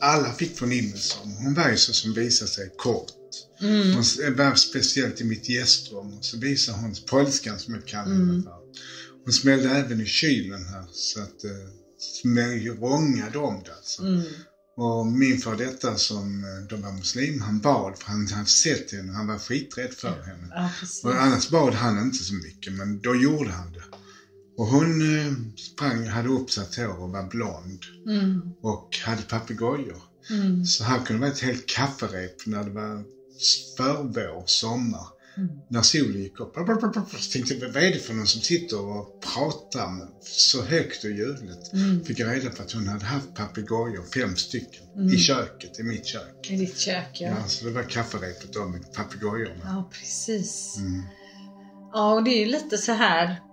alla 0.00 0.32
fick 0.32 0.58
förnimmelse 0.58 1.18
om. 1.22 1.32
Hon 1.36 1.54
var 1.54 1.70
ju 1.70 1.76
så 1.76 1.92
som 1.92 2.14
visade 2.14 2.50
sig 2.50 2.72
kort. 2.76 3.10
Mm. 3.60 3.92
Hon 3.94 4.04
var 4.36 4.54
speciellt 4.54 5.20
i 5.20 5.24
mitt 5.24 5.48
gästrum 5.48 6.14
och 6.18 6.24
så 6.24 6.36
visade 6.38 6.78
hon 6.78 6.94
polskan 7.10 7.58
som 7.58 7.74
jag 7.74 7.86
kallar 7.86 8.12
Mm. 8.14 8.36
det 8.36 8.42
för. 8.42 8.56
Hon 9.24 9.32
smällde 9.32 9.70
även 9.70 10.00
i 10.00 10.06
kylen 10.06 10.66
här 10.66 10.84
så 10.92 11.20
att 11.20 11.44
smäll- 12.24 12.76
rångade 12.80 13.38
om 13.38 13.62
det 13.64 13.74
alltså. 13.74 14.02
Mm. 14.02 14.22
Och 14.76 15.06
min 15.06 15.38
för 15.38 15.56
detta 15.56 15.96
som 15.98 16.44
eh, 16.44 16.68
då 16.68 16.76
var 16.76 16.92
muslim, 16.92 17.40
han 17.40 17.60
bad 17.60 17.98
för 17.98 18.06
han 18.06 18.26
hade 18.28 18.46
sett 18.46 18.92
henne 18.92 19.12
han 19.12 19.26
var 19.26 19.38
skiträdd 19.38 19.92
för 19.94 20.22
henne. 20.22 20.48
Ja. 20.50 20.70
Och 21.04 21.22
annars 21.22 21.48
bad 21.48 21.74
han 21.74 21.98
inte 22.02 22.24
så 22.24 22.34
mycket, 22.34 22.72
men 22.72 23.00
då 23.00 23.14
gjorde 23.16 23.50
han 23.50 23.72
det. 23.72 23.82
Och 24.58 24.66
hon 24.66 25.00
eh, 25.18 25.32
sprang, 25.56 26.06
hade 26.06 26.28
uppsatt 26.28 26.74
hår 26.76 27.00
och 27.02 27.10
var 27.10 27.22
blond 27.28 27.78
Mm. 28.08 28.54
och 28.62 28.88
hade 29.04 29.22
papegojor. 29.22 30.02
Mm. 30.30 30.64
Så 30.64 30.84
här 30.84 30.98
kunde 30.98 31.12
det 31.12 31.20
vara 31.20 31.30
ett 31.30 31.40
helt 31.40 31.66
kafferep 31.66 32.46
när 32.46 32.64
det 32.64 32.70
var 32.70 33.04
förvår, 33.76 34.44
sommar. 34.46 35.06
Mm. 35.36 35.48
När 35.70 35.82
solen 35.82 36.22
gick 36.22 36.40
upp. 36.40 36.54
Så 36.54 37.32
tänkte 37.32 37.54
jag, 37.54 37.68
vad 37.72 37.82
är 37.82 37.90
det 37.92 37.98
för 37.98 38.14
någon 38.14 38.26
som 38.26 38.40
sitter 38.40 38.78
och 38.80 39.06
pratar 39.34 39.88
så 40.20 40.62
högt 40.62 41.04
och 41.04 41.10
ljudligt? 41.10 41.72
Mm. 41.72 42.04
Fick 42.04 42.18
jag 42.18 42.32
reda 42.34 42.50
på 42.50 42.62
att 42.62 42.72
hon 42.72 42.86
hade 42.86 43.04
haft 43.04 43.34
papegojor, 43.34 44.04
fem 44.14 44.36
stycken, 44.36 44.84
Mm. 44.96 45.08
i 45.14 45.18
köket, 45.18 45.78
i 45.78 45.82
mitt 45.82 46.06
kök. 46.06 46.50
I 46.50 46.56
ditt 46.56 46.78
kök, 46.78 47.08
ja. 47.20 47.28
Ja, 47.28 47.48
så 47.48 47.64
det 47.64 47.70
var 47.70 47.82
kafferepet 47.82 48.52
då 48.52 48.66
med 48.66 48.92
papegojorna. 48.92 49.60
Ja, 49.64 49.88
precis. 49.92 50.74
Mm. 50.78 51.02
Ja, 51.92 52.14
och 52.14 52.24
det 52.24 52.30
är 52.30 52.38
ju 52.38 52.46
lite 52.46 52.78
så 52.78 52.92
här. 52.92 53.45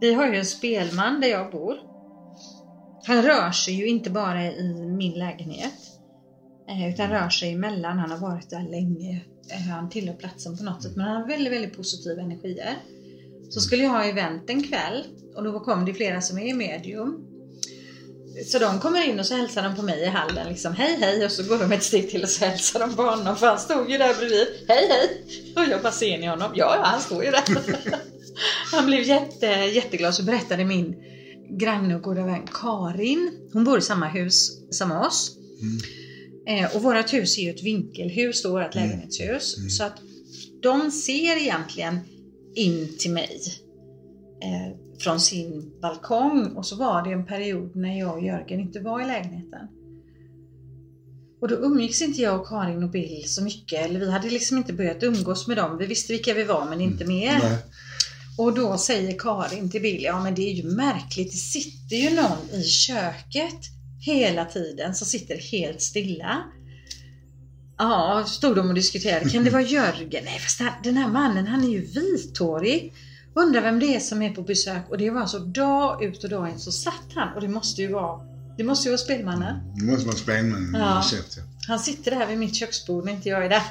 Vi 0.00 0.14
har 0.14 0.26
ju 0.26 0.36
en 0.38 0.46
spelman 0.46 1.20
där 1.20 1.28
jag 1.28 1.50
bor. 1.50 1.74
Han 3.06 3.22
rör 3.22 3.50
sig 3.50 3.74
ju 3.74 3.86
inte 3.86 4.10
bara 4.10 4.44
i 4.46 4.74
min 4.74 5.12
lägenhet. 5.18 5.74
eh, 6.68 6.88
Utan 6.94 7.10
rör 7.10 7.28
sig 7.28 7.52
emellan. 7.52 7.98
Han 7.98 8.10
har 8.10 8.18
varit 8.18 8.50
där 8.50 8.70
länge. 8.70 9.20
Eh, 9.50 9.60
Han 9.70 9.90
tillhör 9.90 10.14
platsen 10.14 10.56
på 10.56 10.64
något 10.64 10.82
sätt. 10.82 10.96
Men 10.96 11.06
han 11.06 11.16
har 11.22 11.28
väldigt, 11.28 11.52
väldigt 11.52 11.76
positiva 11.76 12.22
energier. 12.22 12.74
Så 13.50 13.60
skulle 13.60 13.82
jag 13.82 13.90
ha 13.90 14.04
event 14.04 14.50
en 14.50 14.62
kväll. 14.62 15.04
Och 15.36 15.44
då 15.44 15.60
kom 15.60 15.84
det 15.84 15.94
flera 15.94 16.20
som 16.20 16.38
är 16.38 16.54
medium. 16.54 17.24
Så 18.46 18.58
de 18.58 18.80
kommer 18.80 19.08
in 19.08 19.20
och 19.20 19.26
så 19.26 19.34
hälsar 19.34 19.62
de 19.62 19.76
på 19.76 19.82
mig 19.82 20.00
i 20.02 20.06
hallen. 20.06 20.48
Liksom, 20.48 20.72
hej 20.74 20.96
hej. 21.00 21.24
Och 21.24 21.32
så 21.32 21.42
går 21.42 21.58
de 21.58 21.72
ett 21.72 21.82
steg 21.82 22.10
till 22.10 22.22
och 22.22 22.28
så 22.28 22.44
hälsar 22.44 22.80
de 22.80 22.96
på 22.96 23.02
honom. 23.02 23.36
För 23.36 23.46
han 23.46 23.58
stod 23.58 23.90
ju 23.90 23.98
där 23.98 24.14
bredvid. 24.14 24.46
Hej 24.68 24.88
hej. 24.90 25.22
Och 25.56 25.72
jag 25.72 25.82
bara 25.82 25.92
ser 25.92 26.18
ni 26.18 26.26
honom? 26.26 26.50
Ja, 26.54 26.74
ja 26.76 26.82
han 26.84 27.00
står 27.00 27.24
ju 27.24 27.30
där. 27.30 27.42
Han 28.72 28.86
blev 28.86 29.02
jätte, 29.02 29.46
jätteglad 29.46 30.14
så 30.14 30.22
berättade 30.22 30.64
min 30.64 30.96
granne 31.50 31.94
och 31.94 32.02
goda 32.02 32.26
vän 32.26 32.46
Karin, 32.52 33.32
hon 33.52 33.64
bor 33.64 33.78
i 33.78 33.82
samma 33.82 34.08
hus 34.08 34.50
som 34.70 34.92
oss. 34.92 35.36
Mm. 35.62 36.64
Eh, 36.64 36.76
och 36.76 36.82
vårt 36.82 37.12
hus 37.12 37.38
är 37.38 37.42
ju 37.42 37.50
ett 37.50 37.62
vinkelhus, 37.62 38.42
då, 38.42 38.50
vårt 38.50 38.74
Mm. 38.74 38.88
lägenhetshus. 38.88 39.56
Mm. 39.58 39.70
Så 39.70 39.84
att 39.84 39.98
de 40.62 40.90
ser 40.90 41.42
egentligen 41.42 41.98
in 42.54 42.96
till 42.98 43.10
mig 43.10 43.40
eh, 44.42 44.76
från 44.98 45.20
sin 45.20 45.80
balkong. 45.82 46.52
Och 46.56 46.66
så 46.66 46.76
var 46.76 47.02
det 47.02 47.12
en 47.12 47.26
period 47.26 47.76
när 47.76 47.98
jag 47.98 48.14
och 48.14 48.24
Jörgen 48.24 48.60
inte 48.60 48.80
var 48.80 49.00
i 49.00 49.06
lägenheten. 49.06 49.68
Och 51.40 51.48
då 51.48 51.54
umgicks 51.54 52.02
inte 52.02 52.22
jag 52.22 52.40
och 52.40 52.48
Karin 52.48 52.82
och 52.82 52.90
Bill 52.90 53.24
så 53.26 53.42
mycket. 53.42 53.84
Eller 53.86 54.00
vi 54.00 54.10
hade 54.10 54.30
liksom 54.30 54.56
inte 54.56 54.72
börjat 54.72 55.02
umgås 55.02 55.48
med 55.48 55.56
dem. 55.56 55.78
Vi 55.78 55.86
visste 55.86 56.12
vilka 56.12 56.34
vi 56.34 56.44
var 56.44 56.66
men 56.70 56.80
inte 56.80 57.04
mer. 57.04 57.30
Mm. 57.30 57.42
Nej. 57.42 57.58
Och 58.38 58.54
då 58.54 58.78
säger 58.78 59.18
Karin 59.18 59.70
till 59.70 59.82
Bill, 59.82 60.02
ja 60.02 60.22
men 60.22 60.34
det 60.34 60.50
är 60.50 60.54
ju 60.54 60.62
märkligt, 60.62 61.32
det 61.32 61.38
sitter 61.38 61.96
ju 61.96 62.16
någon 62.16 62.50
i 62.52 62.62
köket 62.64 63.60
hela 64.00 64.44
tiden 64.44 64.94
som 64.94 65.06
sitter 65.06 65.36
helt 65.52 65.82
stilla. 65.82 66.42
Ja, 67.78 68.24
stod 68.26 68.56
de 68.56 68.68
och 68.68 68.74
diskuterade, 68.74 69.30
kan 69.30 69.44
det 69.44 69.50
vara 69.50 69.62
Jörgen? 69.62 70.24
Nej 70.24 70.38
fast 70.38 70.60
den 70.82 70.96
här 70.96 71.08
mannen 71.08 71.46
han 71.46 71.64
är 71.64 71.68
ju 71.68 71.80
vithårig. 71.80 72.92
Undrar 73.34 73.62
vem 73.62 73.80
det 73.80 73.96
är 73.96 74.00
som 74.00 74.22
är 74.22 74.30
på 74.30 74.42
besök 74.42 74.90
och 74.90 74.98
det 74.98 75.10
var 75.10 75.20
alltså 75.20 75.38
dag 75.38 76.04
ut 76.04 76.24
och 76.24 76.30
dag 76.30 76.48
in 76.48 76.58
så 76.58 76.72
satt 76.72 77.12
han 77.14 77.34
och 77.34 77.40
det 77.40 77.48
måste 77.48 77.82
ju 77.82 77.92
vara, 77.92 78.20
det 78.56 78.64
måste 78.64 78.88
ju 78.88 78.90
vara 78.90 78.98
spelmannen. 78.98 79.56
Det 79.76 79.84
måste 79.84 80.06
vara 80.06 80.16
spelman 80.16 80.70
Ja. 80.74 80.80
ja. 80.80 81.02
sett 81.02 81.36
ja. 81.36 81.42
Han 81.68 81.78
sitter 81.78 82.10
där 82.10 82.26
vid 82.26 82.38
mitt 82.38 82.54
köksbord 82.54 83.04
när 83.04 83.12
inte 83.12 83.28
jag 83.28 83.44
är 83.44 83.48
där. 83.48 83.62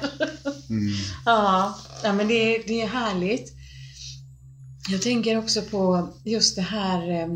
Mm. 0.70 0.92
Ja, 1.24 1.78
ja 2.02 2.12
men 2.12 2.28
det, 2.28 2.58
det 2.66 2.82
är 2.82 2.86
härligt. 2.86 3.57
Jag 4.90 5.02
tänker 5.02 5.38
också 5.38 5.62
på 5.62 6.08
just 6.24 6.56
det 6.56 6.62
här 6.62 7.10
eh, 7.10 7.28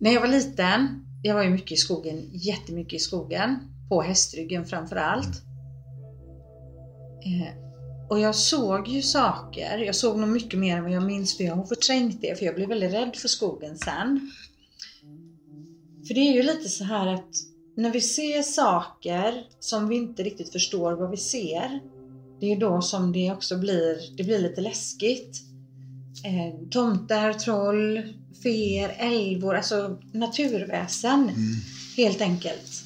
När 0.00 0.10
jag 0.10 0.20
var 0.20 0.28
liten, 0.28 1.04
jag 1.22 1.34
var 1.34 1.42
ju 1.42 1.50
mycket 1.50 1.72
i 1.72 1.76
skogen, 1.76 2.30
jättemycket 2.32 2.92
i 2.92 2.98
skogen, 2.98 3.58
på 3.88 4.02
hästryggen 4.02 4.66
framför 4.66 4.96
allt. 4.96 5.42
Eh, 7.26 7.54
och 8.08 8.20
jag 8.20 8.34
såg 8.34 8.88
ju 8.88 9.02
saker, 9.02 9.78
jag 9.78 9.94
såg 9.94 10.18
nog 10.18 10.28
mycket 10.28 10.58
mer 10.58 10.76
än 10.76 10.82
vad 10.82 10.92
jag 10.92 11.02
minns 11.02 11.36
för 11.36 11.44
jag 11.44 11.56
har 11.56 11.66
förträngt 11.66 12.20
det 12.20 12.38
för 12.38 12.46
jag 12.46 12.54
blev 12.54 12.68
väldigt 12.68 12.92
rädd 12.92 13.16
för 13.16 13.28
skogen 13.28 13.78
sen. 13.78 14.30
För 16.06 16.14
det 16.14 16.20
är 16.20 16.32
ju 16.32 16.42
lite 16.42 16.68
så 16.68 16.84
här 16.84 17.06
att 17.06 17.30
när 17.76 17.92
vi 17.92 18.00
ser 18.00 18.42
saker 18.42 19.44
som 19.60 19.88
vi 19.88 19.96
inte 19.96 20.22
riktigt 20.22 20.52
förstår 20.52 20.92
vad 20.92 21.10
vi 21.10 21.16
ser, 21.16 21.80
det 22.40 22.46
är 22.46 22.50
ju 22.50 22.56
då 22.56 22.82
som 22.82 23.12
det 23.12 23.32
också 23.32 23.58
blir, 23.58 24.16
det 24.16 24.24
blir 24.24 24.38
lite 24.38 24.60
läskigt. 24.60 25.47
Eh, 26.24 26.68
tomtar, 26.70 27.32
troll, 27.32 28.02
feer, 28.42 28.96
älvor, 28.98 29.54
alltså 29.56 29.98
naturväsen 30.12 31.20
Mm. 31.22 31.54
helt 31.96 32.20
enkelt. 32.20 32.82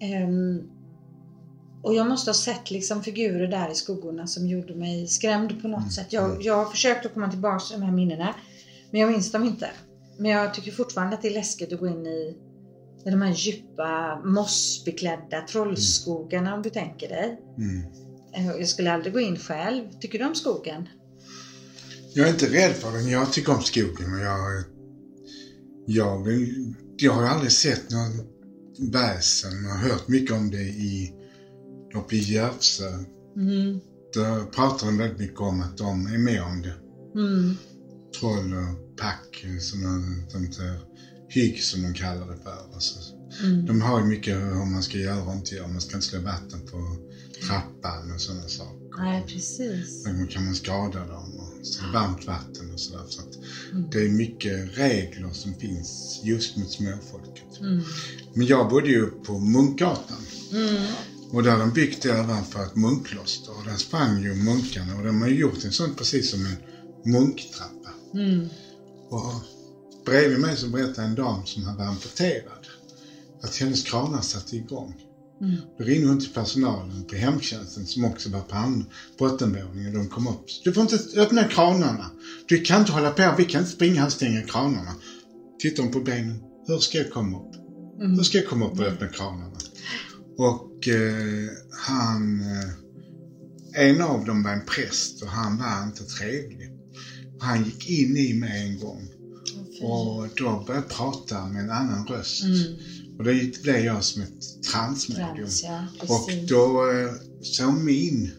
Ehm, 0.00 0.62
och 1.82 1.94
jag 1.94 2.08
måste 2.08 2.30
ha 2.30 2.34
sett 2.34 2.70
liksom 2.70 3.02
figurer 3.02 3.46
där 3.48 3.70
i 3.72 3.74
skuggorna 3.74 4.26
som 4.26 4.46
gjorde 4.48 4.74
mig 4.74 5.06
skrämd 5.06 5.62
på 5.62 5.68
något 5.68 5.78
Mm. 5.80 5.90
sätt. 5.90 6.12
Jag, 6.12 6.42
jag 6.42 6.56
har 6.64 6.70
försökt 6.70 7.06
att 7.06 7.14
komma 7.14 7.30
tillbaka 7.30 7.64
till 7.64 7.80
de 7.80 7.86
här 7.86 7.92
minnena, 7.92 8.34
men 8.90 9.00
jag 9.00 9.10
minns 9.10 9.32
dem 9.32 9.44
inte. 9.44 9.70
Men 10.18 10.30
jag 10.30 10.54
tycker 10.54 10.72
fortfarande 10.72 11.16
att 11.16 11.22
det 11.22 11.28
är 11.28 11.34
läskigt 11.34 11.72
att 11.72 11.80
gå 11.80 11.86
in 11.88 12.06
i, 12.06 12.36
i 13.06 13.10
de 13.10 13.22
här 13.22 13.34
djupa 13.34 14.20
mossbeklädda 14.24 15.40
trollskogarna 15.40 16.54
om 16.54 16.62
du 16.62 16.70
tänker 16.70 17.08
dig. 17.08 17.40
Mm. 17.58 17.84
Eh, 18.34 18.46
Jag 18.58 18.68
skulle 18.68 18.92
aldrig 18.92 19.12
gå 19.12 19.20
in 19.20 19.36
själv. 19.36 19.84
Tycker 20.00 20.18
du 20.18 20.24
om 20.24 20.34
skogen? 20.34 20.88
Jag 22.14 22.26
är 22.26 22.30
inte 22.30 22.46
rädd 22.52 22.72
för 22.72 22.92
den. 22.92 23.08
Jag 23.08 23.32
tycker 23.32 23.52
om 23.52 23.60
skogen 23.60 24.14
och 24.14 24.20
jag... 24.20 24.64
Jag, 25.86 26.24
vill, 26.24 26.74
jag 26.96 27.12
har 27.12 27.22
aldrig 27.22 27.52
sett 27.52 27.90
någon 27.90 28.20
väsen. 28.92 29.64
Jag 29.64 29.70
har 29.70 29.88
hört 29.88 30.08
mycket 30.08 30.36
om 30.36 30.50
det 30.50 30.62
i, 30.62 31.12
uppe 31.94 32.16
i 32.16 32.18
Järvsö. 32.18 32.88
Mm. 33.36 33.80
Där 34.14 34.44
pratar 34.44 34.86
de 34.86 34.96
väldigt 34.96 35.18
mycket 35.18 35.40
om 35.40 35.60
att 35.60 35.76
de 35.78 36.06
är 36.06 36.18
med 36.18 36.42
om 36.42 36.62
det. 36.62 36.74
Mm. 37.20 37.54
Troll 38.20 38.52
och 38.52 38.96
pack, 38.96 39.44
de 40.32 40.52
säger, 40.52 40.80
hygg 41.28 41.62
som 41.62 41.82
de 41.82 41.94
kallar 41.94 42.26
det 42.26 42.36
för. 42.42 42.74
Alltså, 42.74 42.98
Mm. 43.42 43.66
de 43.66 43.80
har 43.80 44.00
ju 44.00 44.06
mycket 44.06 44.34
hur 44.36 44.64
man 44.64 44.82
ska 44.82 44.98
göra 44.98 45.22
och 45.22 45.32
inte 45.32 45.54
göra. 45.54 45.66
Man 45.66 45.80
ska 45.80 45.96
inte 45.96 46.06
slå 46.06 46.20
vatten 46.20 46.60
på 46.70 46.96
trappan 47.46 48.12
och 48.14 48.20
sådana 48.20 48.48
saker. 48.48 48.96
Nej, 48.98 49.22
precis. 49.26 50.04
Då 50.04 50.26
kan 50.26 50.44
man 50.44 50.54
skada 50.54 51.04
dem 51.04 51.39
varmt 51.92 52.26
vatten 52.26 52.70
och 52.74 52.80
sådär. 52.80 53.04
Så 53.08 53.22
Mm. 53.72 53.90
det 53.90 53.98
är 54.04 54.08
mycket 54.08 54.78
regler 54.78 55.32
som 55.32 55.54
finns 55.54 56.20
just 56.24 56.56
mot 56.56 56.70
småfolket. 56.70 57.60
Mm. 57.60 57.82
Men 58.34 58.46
jag 58.46 58.68
bodde 58.70 58.88
ju 58.88 59.06
på 59.06 59.38
Munkgatan 59.38 60.22
Mm. 60.52 60.82
och 61.32 61.42
där 61.42 61.50
har 61.50 61.58
de 61.58 61.72
byggt 61.72 62.02
det 62.02 62.20
ovanför 62.20 62.64
ett 62.64 62.76
munkkloster 62.76 63.58
och 63.58 63.64
där 63.64 63.76
sprang 63.76 64.22
ju 64.22 64.34
munkarna 64.34 64.96
och 64.96 65.04
de 65.04 65.20
har 65.22 65.28
gjort 65.28 65.64
en 65.64 65.72
sån 65.72 65.94
precis 65.94 66.30
som 66.30 66.46
en 66.46 66.56
munktrappa. 67.12 67.90
Mm. 68.14 68.48
Och 69.10 69.32
bredvid 70.06 70.40
mig 70.40 70.56
så 70.56 70.66
berättade 70.68 71.06
en 71.06 71.14
dam 71.14 71.46
som 71.46 71.62
hade 71.64 71.84
amputerad 71.84 72.66
att 73.42 73.56
hennes 73.56 73.82
kranar 73.82 74.20
satte 74.22 74.56
igång. 74.56 74.94
Mm. 75.40 75.56
Då 75.78 75.84
ringde 75.84 76.08
hon 76.08 76.18
till 76.18 76.32
personalen 76.32 77.04
på 77.04 77.16
hemtjänsten 77.16 77.86
som 77.86 78.04
också 78.04 78.28
var 78.28 78.40
på 78.40 78.82
bottenvåningen. 79.18 79.92
De 79.92 80.08
kom 80.08 80.26
upp. 80.26 80.44
Du 80.64 80.72
får 80.72 80.82
inte 80.82 80.98
öppna 81.16 81.44
kranarna. 81.44 82.10
Du 82.48 82.58
kan 82.58 82.80
inte 82.80 82.92
hålla 82.92 83.10
på. 83.10 83.34
Vi 83.38 83.44
kan 83.44 83.60
inte 83.60 83.72
springa 83.72 84.00
här 84.00 84.06
och 84.06 84.12
stänga 84.12 84.42
kranarna. 84.42 84.94
Tittar 85.58 85.82
hon 85.82 85.92
på 85.92 86.00
benen. 86.00 86.40
Hur 86.66 86.78
ska 86.78 86.98
jag 86.98 87.10
komma 87.10 87.38
upp? 87.38 87.54
Mm. 88.00 88.16
Hur 88.16 88.22
ska 88.22 88.38
jag 88.38 88.46
komma 88.46 88.66
upp 88.66 88.78
och 88.78 88.84
öppna 88.86 89.08
kranarna? 89.08 89.58
Och 90.38 90.88
eh, 90.88 91.50
han, 91.86 92.40
eh, 92.40 93.88
en 93.88 94.00
av 94.00 94.24
dem 94.24 94.42
var 94.42 94.50
en 94.50 94.64
präst 94.66 95.22
och 95.22 95.28
han 95.28 95.58
var 95.58 95.82
inte 95.82 96.04
trevlig. 96.04 96.70
Han 97.40 97.64
gick 97.64 97.90
in 97.90 98.16
i 98.16 98.34
mig 98.34 98.68
en 98.68 98.78
gång 98.78 99.10
och 99.80 100.28
då 100.36 100.64
började 100.66 100.86
jag 100.86 100.88
prata 100.88 101.46
med 101.46 101.62
en 101.62 101.70
annan 101.70 102.06
röst. 102.06 102.42
Mm. 102.42 102.78
Och 103.20 103.26
då 103.26 103.32
blev 103.62 103.76
jag 103.76 104.04
som 104.04 104.22
ett 104.22 104.62
transmedium. 104.72 105.36
Trans, 105.36 105.62
ja, 105.62 105.86
Och 106.08 106.30
då 106.48 106.90
eh, 106.90 107.12
såg 107.42 107.74
min 107.74 108.30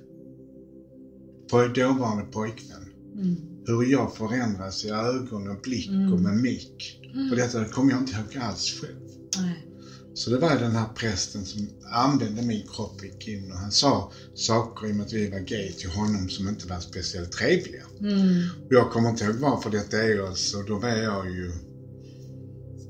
på 1.49 1.67
dåvarande 1.67 2.23
pojkvän 2.23 2.77
Mm. 3.15 3.35
hur 3.65 3.83
jag 3.83 4.15
förändras 4.15 4.85
i 4.85 4.89
ögon 4.89 5.47
och 5.47 5.61
blick 5.61 5.87
Mm. 5.89 6.13
och 6.13 6.19
mimik. 6.19 6.99
Och 7.31 7.35
detta 7.37 7.65
kommer 7.65 7.91
jag 7.91 8.01
inte 8.01 8.13
ihåg 8.13 8.37
alls 8.43 8.71
själv. 8.81 8.99
Nej. 9.37 9.67
Så 10.13 10.29
det 10.29 10.37
var 10.37 10.59
den 10.59 10.71
här 10.71 10.87
prästen 10.95 11.45
som 11.45 11.69
använde 11.91 12.41
min 12.41 12.67
kropp 12.67 12.95
och 12.99 13.05
gick 13.05 13.27
in 13.27 13.51
och 13.51 13.57
han 13.57 13.71
sa 13.71 14.11
saker 14.35 14.87
i 14.87 14.91
och 14.91 14.95
med 14.95 15.05
att 15.05 15.13
vi 15.13 15.29
var 15.29 15.39
gay 15.39 15.71
till 15.71 15.89
honom 15.89 16.29
som 16.29 16.47
inte 16.47 16.67
var 16.67 16.79
speciellt 16.79 17.31
trevliga. 17.31 17.83
Mm. 17.99 18.43
Och 18.65 18.73
jag 18.73 18.91
kommer 18.91 19.09
inte 19.09 19.23
ihåg 19.23 19.35
varför 19.35 19.69
detta 19.69 19.97
är 19.97 20.27
alltså, 20.27 20.61
då 20.61 20.77
var 20.77 20.89
jag 20.89 21.31
ju 21.31 21.51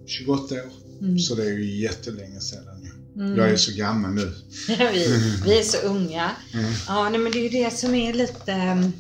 28 0.06 0.56
år. 0.56 0.81
Mm. 1.02 1.20
Så 1.20 1.36
det 1.36 1.44
är 1.44 1.58
ju 1.58 1.82
jättelänge 1.82 2.40
sedan 2.40 2.82
ju. 2.84 3.22
Mm. 3.24 3.38
Jag 3.38 3.50
är 3.50 3.56
så 3.56 3.78
gammal 3.78 4.14
nu. 4.14 4.32
vi, 4.68 5.08
vi 5.46 5.60
är 5.60 5.64
så 5.64 5.88
unga. 5.88 6.32
Mm. 6.54 6.72
Ja, 6.88 7.10
nej, 7.10 7.20
men 7.20 7.32
det 7.32 7.38
är 7.40 7.44
ju 7.44 7.64
det 7.64 7.74
som 7.78 7.96
är 7.96 8.14
lite... 8.14 8.52
ehm, 8.54 8.92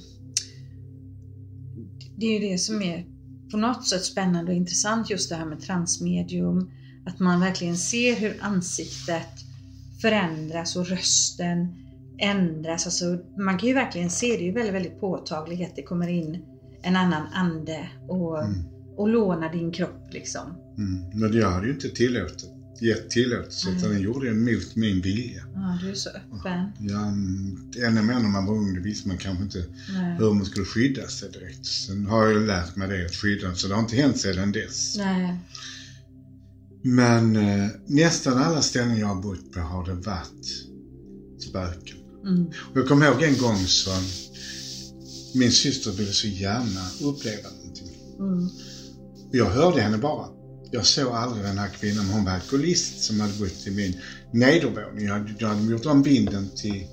Det 2.17 2.25
är 2.25 2.39
ju 2.39 2.49
det 2.51 2.57
som 2.57 2.81
är 2.81 3.05
på 3.51 3.57
något 3.57 3.87
sätt 3.87 4.03
spännande 4.05 4.51
och 4.51 4.57
intressant 4.57 5.09
just 5.09 5.29
det 5.29 5.35
här 5.35 5.45
med 5.45 5.61
transmedium. 5.61 6.71
Att 7.05 7.19
man 7.19 7.39
verkligen 7.39 7.77
ser 7.77 8.15
hur 8.15 8.37
ansiktet 8.41 9.27
förändras 10.01 10.75
och 10.75 10.87
rösten 10.87 11.67
ändras. 12.19 12.85
Alltså, 12.85 13.05
man 13.37 13.57
kan 13.57 13.67
ju 13.69 13.73
verkligen 13.75 14.09
se, 14.09 14.27
det 14.27 14.43
är 14.43 14.45
ju 14.45 14.51
väldigt, 14.51 14.73
väldigt 14.75 14.99
påtagligt 14.99 15.69
att 15.69 15.75
det 15.75 15.83
kommer 15.83 16.07
in 16.07 16.45
en 16.81 16.95
annan 16.95 17.27
ande 17.33 17.89
och, 18.07 18.43
Mm. 18.43 18.63
Och 18.97 19.07
lånar 19.07 19.51
din 19.51 19.71
kropp 19.71 20.09
liksom. 20.11 20.41
Mm. 20.77 21.19
Men 21.19 21.33
jag 21.33 21.51
hade 21.51 21.67
ju 21.67 21.73
inte 21.73 21.89
tillåtit, 21.89 22.49
gett 22.81 23.09
tillåtelse 23.09 23.69
utan 23.69 23.79
Mm. 23.83 23.93
den 23.93 24.01
gjorde 24.01 24.27
jag 24.27 24.35
mot 24.35 24.75
min 24.75 25.01
vilja. 25.01 25.43
Ja, 25.55 25.77
du 25.81 25.89
är 25.89 25.95
så 25.95 26.09
öppen. 26.09 26.65
Ja, 26.79 27.05
ännu 27.87 28.01
mer 28.01 28.19
när 28.19 28.29
man 28.29 28.45
var 28.45 28.53
ung, 28.53 28.73
det 28.73 28.79
visste 28.79 29.07
man 29.07 29.17
kanske 29.17 29.43
inte 29.43 29.65
Nej. 29.93 30.17
hur 30.17 30.33
man 30.33 30.45
skulle 30.45 30.65
skydda 30.65 31.07
sig 31.07 31.31
direkt. 31.31 31.65
Sen 31.65 32.05
har 32.05 32.27
jag 32.27 32.41
lärt 32.41 32.75
mig 32.75 32.87
det, 32.87 33.05
att 33.05 33.15
skydda 33.15 33.55
så 33.55 33.67
det 33.67 33.73
har 33.73 33.81
inte 33.81 33.95
hänt 33.95 34.17
sedan 34.17 34.51
dess. 34.51 34.97
Nej. 34.97 35.37
Men 36.83 37.35
eh, 37.35 37.67
nästan 37.87 38.37
alla 38.37 38.61
ställen 38.61 38.97
jag 38.99 39.07
har 39.07 39.21
bott 39.21 39.51
på 39.51 39.59
har 39.59 39.85
det 39.85 39.93
varit 39.93 40.45
spöken. 41.49 41.97
Mm. 42.25 42.45
Och 42.45 42.77
jag 42.77 42.87
kommer 42.87 43.05
ihåg 43.07 43.23
en 43.23 43.37
gång 43.37 43.57
så 43.57 43.89
min 45.35 45.51
syster 45.51 45.91
ville 45.91 46.11
så 46.11 46.27
gärna 46.27 47.09
uppleva 47.09 47.49
någonting. 47.49 47.87
Mm. 48.19 48.49
Jag 49.31 49.45
hörde 49.45 49.81
henne 49.81 49.97
bara. 49.97 50.27
Jag 50.71 50.85
såg 50.85 51.13
aldrig 51.13 51.45
den 51.45 51.57
här 51.57 51.69
kvinnan, 51.69 52.05
hon 52.05 52.25
var 52.25 52.31
alkoholist 52.31 53.03
som 53.03 53.19
hade 53.19 53.33
bott 53.33 53.67
i 53.67 53.71
min 53.71 53.95
nedervåning. 54.33 55.05
Jag 55.05 55.13
hade, 55.13 55.33
jag 55.39 55.47
hade 55.47 55.71
gjort 55.71 55.85
om 55.85 56.03
vinden 56.03 56.49
till 56.55 56.85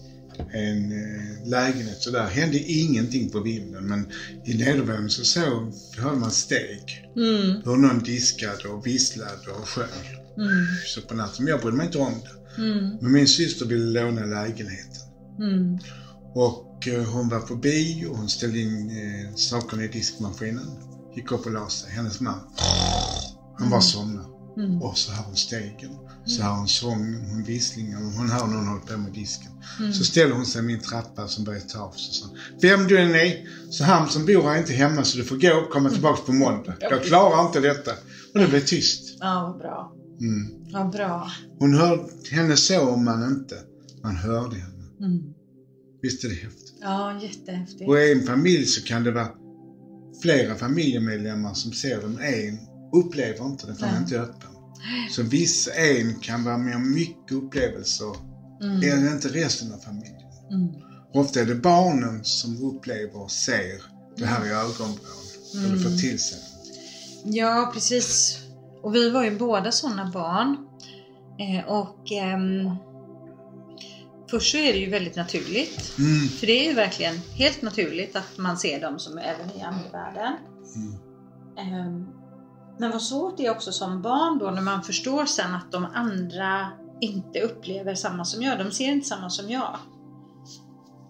en 0.53 0.93
eh, 0.93 1.49
lägenhet, 1.49 2.03
så 2.03 2.11
där 2.11 2.27
hände 2.27 2.59
ingenting 2.59 3.31
på 3.31 3.41
vinden. 3.41 3.87
Men 3.87 4.13
i 4.45 4.55
nedervåningen 4.55 5.11
så 5.11 5.25
såg, 5.25 5.73
hörde 5.97 6.19
man 6.19 6.31
steg. 6.31 7.07
Mm. 7.17 7.63
Hur 7.65 7.77
någon 7.77 7.99
diskade 7.99 8.69
och 8.69 8.87
visslade 8.87 9.51
och 9.51 9.69
sjöng. 9.69 9.87
Mm. 10.37 10.67
Så 10.87 11.01
på 11.01 11.15
natten, 11.15 11.45
men 11.45 11.51
jag 11.51 11.61
brydde 11.61 11.77
mig 11.77 11.87
inte 11.87 11.99
om 11.99 12.15
det. 12.25 12.63
Mm. 12.63 12.97
Men 13.01 13.13
min 13.13 13.29
syster 13.29 13.67
ville 13.67 14.01
låna 14.03 14.25
lägenheten. 14.25 15.03
Mm. 15.39 15.79
Och 16.35 16.89
eh, 16.89 17.05
hon 17.05 17.29
var 17.29 17.41
på 17.41 17.55
bio, 17.55 18.15
hon 18.15 18.29
ställde 18.29 18.59
in 18.59 18.91
eh, 18.91 19.35
sakerna 19.35 19.85
i 19.85 19.89
diskmaskinen. 19.89 20.67
Gick 21.19 21.33
upp 21.33 21.47
och 21.47 21.53
la 21.53 21.69
sig. 21.69 21.91
Hennes 21.91 22.21
man, 22.21 22.41
han 23.59 23.71
bara 23.71 23.81
somnade. 23.81 24.29
Mm. 24.57 24.83
Och 24.83 24.99
så 24.99 25.13
hör 25.13 25.25
hon 25.25 25.37
stegen, 25.37 25.91
så 26.27 26.43
hör 26.43 26.57
hon 26.57 26.69
sången, 26.69 27.25
hon 27.31 27.45
visslingen 27.45 28.07
och 28.07 28.13
hon 28.13 28.31
hör 28.31 28.47
någon 28.47 28.67
hålla 28.67 28.81
på 28.81 28.97
med 28.99 29.13
disken. 29.13 29.53
Så 29.93 30.05
ställer 30.05 30.35
hon 30.35 30.47
sig 30.47 30.63
i 30.63 30.65
min 30.65 30.81
trappa 30.81 31.29
som 31.29 31.45
börjar 31.45 31.61
ta 31.61 31.79
av 31.79 31.93
sig 31.93 32.15
så 32.15 32.37
Vem 32.63 32.87
du 32.87 32.99
än 32.99 33.15
är, 33.15 33.49
så 33.71 33.85
han 33.85 34.09
som 34.09 34.27
bor 34.27 34.43
här 34.43 34.55
är 34.55 34.59
inte 34.59 34.73
hemma 34.73 35.05
så 35.05 35.19
du 35.19 35.25
får 35.25 35.37
gå 35.37 35.55
och 35.55 35.71
komma 35.71 35.91
tillbaka 35.91 36.23
på 36.27 36.33
måndag. 36.33 36.75
Jag 36.81 37.05
klarar 37.05 37.47
inte 37.47 37.61
detta. 37.61 37.91
Och 38.35 38.41
det 38.41 38.49
blev 38.49 38.61
tyst. 38.61 39.17
Ja, 39.21 39.43
vad 39.47 39.59
bra. 39.59 39.93
Mm. 40.21 40.73
Vad 40.73 40.91
bra. 40.91 41.31
Hon 41.59 41.75
hörde, 41.75 42.03
henne 42.31 42.57
såg 42.57 42.99
man 42.99 43.29
inte, 43.31 43.55
man 44.03 44.17
hörde 44.17 44.57
henne. 44.57 44.85
Mm. 45.01 45.23
Visst 46.03 46.25
är 46.25 46.29
det 46.29 46.35
häftigt? 46.35 46.75
Ja, 46.81 47.21
jättehäftigt. 47.23 47.89
Och 47.89 47.99
i 47.99 48.13
en 48.13 48.23
familj 48.23 48.67
så 48.67 48.83
kan 48.83 49.05
det 49.05 49.11
vara 49.11 49.29
flera 50.23 50.55
familjemedlemmar 50.57 51.55
som 51.55 51.73
ser 51.73 52.03
dem. 52.03 52.19
En 52.23 52.59
upplever 52.93 53.47
inte 53.47 53.67
det 53.67 53.75
för 53.75 53.87
han 53.87 53.95
är 53.97 53.99
inte 54.01 54.21
öppen. 54.21 54.51
Så 55.11 55.23
vissa, 55.23 55.71
en 55.75 56.15
kan 56.15 56.45
vara 56.45 56.59
med 56.59 56.77
om 56.77 56.95
mycket 56.95 57.33
upplevelser, 57.33 58.15
Mm. 58.63 58.77
eller 58.77 59.13
inte 59.13 59.29
resten 59.29 59.73
av 59.73 59.79
familjen. 59.79 60.23
Mm. 60.51 60.69
Ofta 61.15 61.41
är 61.41 61.45
det 61.45 61.55
barnen 61.55 62.25
som 62.25 62.65
upplever 62.65 63.17
och 63.23 63.31
ser 63.31 63.83
det 64.17 64.27
här 64.27 64.47
i 64.47 64.51
ögonvrån. 64.51 64.99
Eller 65.55 65.67
Mm. 65.77 65.83
får 65.83 65.91
till 65.99 66.19
sig. 66.21 66.39
Ja, 67.25 67.71
precis. 67.75 68.39
Och 68.83 68.95
vi 68.95 69.11
var 69.11 69.25
ju 69.25 69.39
båda 69.39 69.73
sådana 69.73 70.11
barn. 70.15 70.57
Eh, 71.41 71.69
och 71.71 72.13
ehm, 72.13 72.71
först 74.31 74.51
så 74.53 74.59
är 74.59 74.73
det 74.73 74.79
ju 74.79 74.91
väldigt 74.91 75.17
naturligt. 75.17 75.99
Mm. 75.99 76.29
För 76.29 76.47
det 76.47 76.53
är 76.53 76.69
ju 76.69 76.75
verkligen 76.75 77.15
helt 77.35 77.63
naturligt 77.63 78.17
att 78.17 78.39
man 78.39 78.59
ser 78.59 78.81
dem 78.81 78.99
som 78.99 79.19
även 79.19 79.51
i 79.57 79.63
andevärlden. 79.63 80.37
Mm. 80.77 80.95
Ehm, 81.59 82.07
Men 82.79 82.91
vad 82.91 83.03
svårt 83.03 83.37
det 83.37 83.47
är 83.47 83.51
också 83.51 83.73
som 83.73 84.03
barn 84.03 84.39
då 84.39 84.51
när 84.51 84.63
man 84.63 84.83
förstår 84.83 85.27
sen 85.27 85.55
att 85.55 85.73
de 85.73 85.87
andra 85.95 86.71
inte 87.01 87.41
upplever 87.41 87.95
samma 87.95 88.25
som 88.25 88.43
jag. 88.43 88.59
De 88.59 88.71
ser 88.71 88.89
inte 88.89 89.09
samma 89.09 89.31
som 89.31 89.51
jag. 89.51 89.77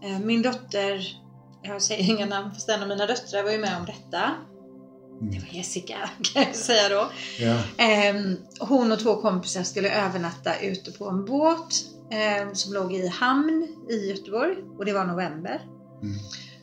Eh, 0.05 0.19
Min 0.19 0.43
dotter, 0.43 1.19
jag 1.63 1.83
säger 1.83 2.11
inga 2.15 2.27
namn 2.27 2.55
fast 2.55 2.69
en 2.69 2.83
av 2.83 2.89
mina 2.89 3.07
döttrar 3.07 3.43
var 3.43 3.51
ju 3.51 3.59
med 3.59 3.77
om 3.81 3.87
detta. 3.87 4.31
Det 5.21 5.39
var 5.39 5.49
Jessica 5.51 5.97
kan 6.35 6.43
jag 6.43 6.55
säga 6.57 6.89
då. 6.89 7.11
Ja. 7.39 7.85
Ehm, 7.85 8.37
hon 8.61 8.93
och 8.93 8.99
två 8.99 9.17
kompisar 9.17 9.63
skulle 9.63 10.07
övernatta 10.07 10.61
ute 10.61 10.91
på 10.93 11.09
en 11.09 11.25
båt 11.25 11.75
ehm, 12.11 12.55
som 12.55 12.73
låg 12.73 12.95
i 12.95 13.07
hamn 13.07 13.69
i 13.91 14.09
Göteborg 14.09 14.57
och 14.79 14.85
det 14.85 14.93
var 14.93 15.05
november. 15.05 15.61
Mm. 16.03 16.19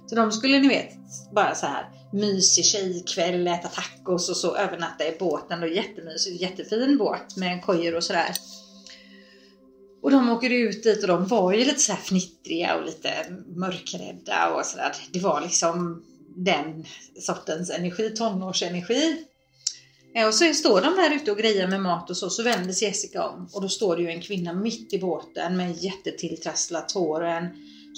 Så 0.05 0.15
de 0.15 0.31
skulle 0.31 0.59
ni 0.59 0.67
vet 0.67 0.91
bara 1.35 1.55
så 1.55 1.65
här 1.65 1.89
mysig 2.13 2.65
tjejkväll, 2.65 3.47
äta 3.47 3.67
tacos 3.67 4.29
och 4.29 4.37
så 4.37 4.55
övernatta 4.55 5.07
i 5.07 5.15
båten. 5.19 5.61
Då 5.61 5.67
jättemysig, 5.67 6.41
jättefin 6.41 6.97
båt 6.97 7.37
med 7.37 7.63
kojor 7.63 7.95
och 7.95 8.03
sådär. 8.03 8.35
Och 10.01 10.11
de 10.11 10.29
åker 10.29 10.49
ut 10.49 10.83
dit 10.83 11.01
och 11.01 11.07
de 11.07 11.27
var 11.27 11.53
ju 11.53 11.65
lite 11.65 11.79
så 11.79 11.91
här 11.91 11.99
fnittriga 11.99 12.75
och 12.75 12.85
lite 12.85 13.09
mörkrädda 13.55 14.53
och 14.55 14.65
sådär. 14.65 14.95
Det 15.11 15.19
var 15.19 15.41
liksom 15.41 16.03
den 16.35 16.85
sortens 17.19 17.69
energi, 17.69 18.09
tonårsenergi. 18.09 19.25
Eh, 20.15 20.27
Och 20.27 20.33
så 20.33 20.53
står 20.53 20.81
de 20.81 20.95
där 20.95 21.15
ute 21.15 21.31
och 21.31 21.37
grejer 21.37 21.67
med 21.67 21.81
mat 21.81 22.09
och 22.09 22.17
så, 22.17 22.29
så 22.29 22.43
vänder 22.43 22.73
sig 22.73 22.87
Jessica 22.87 23.27
om 23.29 23.47
och 23.53 23.61
då 23.61 23.69
står 23.69 23.95
det 23.95 24.01
ju 24.01 24.09
en 24.09 24.21
kvinna 24.21 24.53
mitt 24.53 24.93
i 24.93 24.99
båten 24.99 25.57
med 25.57 25.77
jättetilltrasslat 25.83 26.91
hår 26.91 27.21
och 27.21 27.29
en 27.29 27.47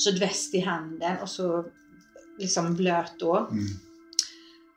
sydväst 0.03 0.55
i 0.55 0.59
handen 0.59 1.17
och 1.21 1.29
så 1.29 1.65
liksom 2.39 2.75
blöt 2.75 3.11
då. 3.19 3.37
Mm. 3.37 3.65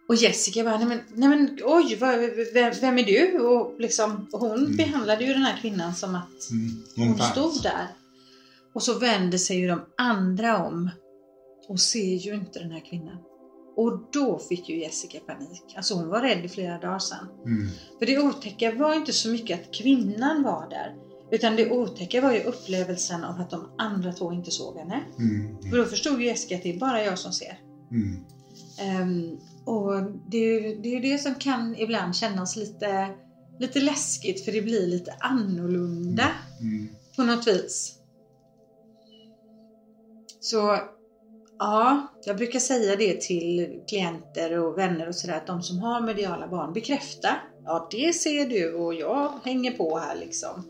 Och 0.08 0.14
Jessica 0.16 0.64
bara, 0.64 0.78
nej 0.78 0.86
men, 0.86 1.00
nej 1.14 1.28
men 1.28 1.58
oj, 1.64 1.96
vad, 2.00 2.18
vem, 2.54 2.72
vem 2.80 2.98
är 2.98 3.02
du? 3.04 3.38
Och, 3.38 3.80
liksom, 3.80 4.28
hon 4.32 4.50
Mm. 4.58 4.76
behandlade 4.76 5.24
ju 5.24 5.32
den 5.32 5.42
här 5.42 5.60
kvinnan 5.60 5.94
som 5.94 6.14
att 6.14 6.50
Mm. 6.50 7.08
hon 7.08 7.18
fanns. 7.18 7.30
stod 7.30 7.62
där. 7.62 7.86
Och 8.74 8.82
så 8.82 8.98
vänder 8.98 9.38
sig 9.38 9.56
ju 9.58 9.68
de 9.68 9.80
andra 9.96 10.66
om 10.66 10.90
och 11.68 11.80
ser 11.80 12.14
ju 12.16 12.34
inte 12.34 12.58
den 12.58 12.70
här 12.70 12.80
kvinnan. 12.90 13.16
Och 13.76 14.00
då 14.12 14.38
fick 14.38 14.68
ju 14.68 14.80
Jessica 14.80 15.20
panik. 15.20 15.74
Alltså 15.76 15.94
hon 15.94 16.08
var 16.08 16.22
rädd 16.22 16.44
i 16.44 16.48
flera 16.48 16.78
dagar 16.78 16.98
sedan. 16.98 17.28
Mm. 17.44 17.68
För 17.98 18.06
det 18.06 18.18
otäcka 18.18 18.74
var 18.74 18.94
inte 18.94 19.12
så 19.12 19.28
mycket 19.28 19.60
att 19.60 19.74
kvinnan 19.74 20.42
var 20.42 20.70
där. 20.70 20.94
Utan 21.30 21.56
det 21.56 21.70
otäcka 21.70 22.20
var 22.20 22.32
ju 22.32 22.42
upplevelsen 22.42 23.24
av 23.24 23.40
att 23.40 23.50
de 23.50 23.70
andra 23.78 24.12
två 24.12 24.32
inte 24.32 24.50
såg 24.50 24.76
henne. 24.76 25.00
Mm. 25.18 25.62
För 25.70 25.78
då 25.78 25.84
förstod 25.84 26.20
ju 26.20 26.26
Jessica 26.26 26.56
att 26.56 26.62
det 26.62 26.74
är 26.74 26.78
bara 26.78 27.04
jag 27.04 27.18
som 27.18 27.32
ser. 27.32 27.58
Mm. 27.90 28.24
Ehm, 28.78 29.38
och 29.64 30.02
det 30.30 30.38
är, 30.38 30.60
ju, 30.60 30.82
det 30.82 30.88
är 30.88 30.94
ju 30.94 31.00
det 31.00 31.18
som 31.18 31.34
kan 31.34 31.76
ibland 31.76 32.16
kännas 32.16 32.56
lite, 32.56 33.14
lite 33.58 33.80
läskigt 33.80 34.44
för 34.44 34.52
det 34.52 34.62
blir 34.62 34.86
lite 34.86 35.12
annorlunda 35.20 36.28
Mm. 36.60 36.88
på 37.16 37.22
något 37.22 37.46
vis. 37.46 37.94
Så 40.40 40.78
ja, 41.60 42.12
jag 42.24 42.36
brukar 42.36 42.58
säga 42.58 42.96
det 42.96 43.20
till 43.20 43.80
klienter 43.88 44.58
och 44.58 44.78
vänner 44.78 45.08
och 45.08 45.14
sådär 45.14 45.34
att 45.34 45.46
de 45.46 45.62
som 45.62 45.78
har 45.78 46.00
mediala 46.00 46.48
barn 46.48 46.72
bekräfta. 46.72 47.28
Ja, 47.64 47.88
det 47.90 48.12
ser 48.12 48.48
du 48.48 48.72
och 48.72 48.94
jag 48.94 49.40
hänger 49.44 49.70
på 49.70 49.98
här 49.98 50.16
liksom. 50.16 50.64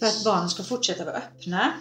För 0.00 0.06
att 0.06 0.24
barnen 0.24 0.48
ska 0.48 0.62
fortsätta 0.62 1.04
vara 1.04 1.16
öppna. 1.16 1.72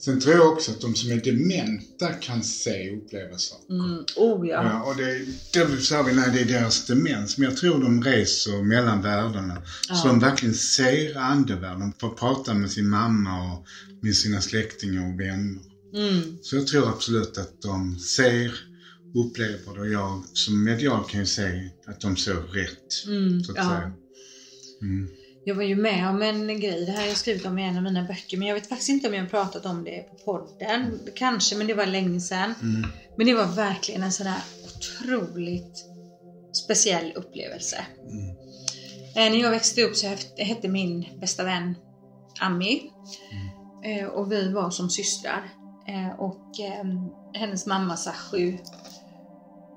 Sen 0.00 0.20
tror 0.20 0.34
jag 0.34 0.52
också 0.52 0.70
att 0.70 0.80
de 0.80 0.94
som 0.94 1.10
är 1.10 1.16
dementa 1.16 2.08
kan 2.08 2.42
se 2.42 2.90
och 2.90 2.96
uppleva 2.96 3.38
saker. 3.38 3.74
Mm. 3.74 4.04
Oh 4.16 4.48
ja. 4.48 4.62
Ja, 4.62 4.82
och 4.82 4.96
det, 4.96 5.24
det 5.52 5.82
sa 5.82 6.02
vi 6.02 6.12
när 6.12 6.30
det 6.30 6.40
är 6.40 6.44
deras 6.44 6.86
demens, 6.86 7.38
men 7.38 7.48
jag 7.48 7.56
tror 7.58 7.78
de 7.78 8.04
reser 8.04 8.62
mellan 8.62 9.02
världarna. 9.02 9.62
Så 10.02 10.08
de 10.08 10.20
verkligen 10.20 10.54
ser 10.54 11.18
andevärlden, 11.18 11.92
får 12.00 12.08
prata 12.08 12.54
med 12.54 12.70
sin 12.70 12.88
mamma 12.88 13.52
och 13.52 13.66
med 14.00 14.16
sina 14.16 14.40
släktingar 14.40 15.12
och 15.12 15.20
vänner. 15.20 15.71
Mm. 15.94 16.38
Så 16.42 16.56
jag 16.56 16.66
tror 16.66 16.88
absolut 16.88 17.38
att 17.38 17.62
de 17.62 17.98
ser, 17.98 18.52
upplever 19.14 19.74
det 19.74 19.80
och 19.80 19.88
jag 19.88 20.22
som 20.32 20.64
medial 20.64 21.04
kan 21.04 21.20
ju 21.20 21.26
se 21.26 21.70
att 21.86 22.00
de 22.00 22.16
såg 22.16 22.42
rätt. 22.56 23.06
Mm. 23.06 23.44
Så 23.44 23.50
att 23.52 23.56
Ja. 23.58 23.64
säga. 23.68 23.92
Mm. 24.82 25.08
Jag 25.44 25.54
var 25.54 25.62
ju 25.62 25.76
med 25.76 26.08
om 26.08 26.22
en 26.22 26.60
grej, 26.60 26.84
det 26.86 26.92
här 26.92 27.00
har 27.00 27.08
jag 27.08 27.16
skrivit 27.16 27.46
om 27.46 27.58
i 27.58 27.64
en 27.64 27.76
av 27.76 27.82
mina 27.82 28.02
böcker, 28.02 28.36
men 28.36 28.48
jag 28.48 28.54
vet 28.54 28.68
faktiskt 28.68 28.88
inte 28.88 29.08
om 29.08 29.14
jag 29.14 29.22
har 29.22 29.28
pratat 29.28 29.66
om 29.66 29.84
det 29.84 30.02
på 30.10 30.16
podden. 30.32 30.98
Kanske, 31.14 31.56
men 31.56 31.66
det 31.66 31.74
var 31.74 31.86
länge 31.86 32.20
sedan. 32.20 32.54
Mm. 32.62 32.86
Men 33.16 33.26
det 33.26 33.34
var 33.34 33.46
verkligen 33.46 34.02
en 34.02 34.12
sån 34.12 34.26
där 34.26 34.40
otroligt 34.64 35.84
speciell 36.64 37.12
upplevelse. 37.14 37.86
Mm. 38.10 38.28
Eh, 39.16 39.32
När 39.32 39.42
jag 39.44 39.50
växte 39.50 39.82
upp 39.82 39.96
så 39.96 40.16
hette 40.36 40.68
min 40.68 41.06
bästa 41.20 41.44
vän 41.44 41.74
Ami. 42.40 42.82
Eh, 43.84 44.06
Och 44.06 44.32
vi 44.32 44.48
var 44.52 44.70
som 44.70 44.90
systrar. 44.90 45.50
Eh, 45.88 46.20
Och 46.20 46.60
eh, 46.60 46.84
hennes 47.40 47.66
mamma 47.66 47.96
Sashu 47.96 48.56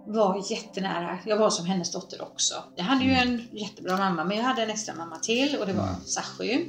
var 0.07 0.51
jättenära. 0.51 1.19
Jag 1.25 1.37
var 1.37 1.49
som 1.49 1.65
hennes 1.65 1.91
dotter 1.91 2.21
också. 2.21 2.53
Jag 2.75 2.83
hade 2.83 3.03
ju 3.05 3.11
en 3.11 3.47
jättebra 3.51 3.97
mamma, 3.97 4.23
men 4.23 4.37
jag 4.37 4.43
hade 4.43 4.63
en 4.63 4.69
extra 4.69 4.95
mamma 4.95 5.19
till 5.19 5.57
och 5.59 5.65
det 5.65 5.73
var 5.73 5.89
Sashu. 6.05 6.65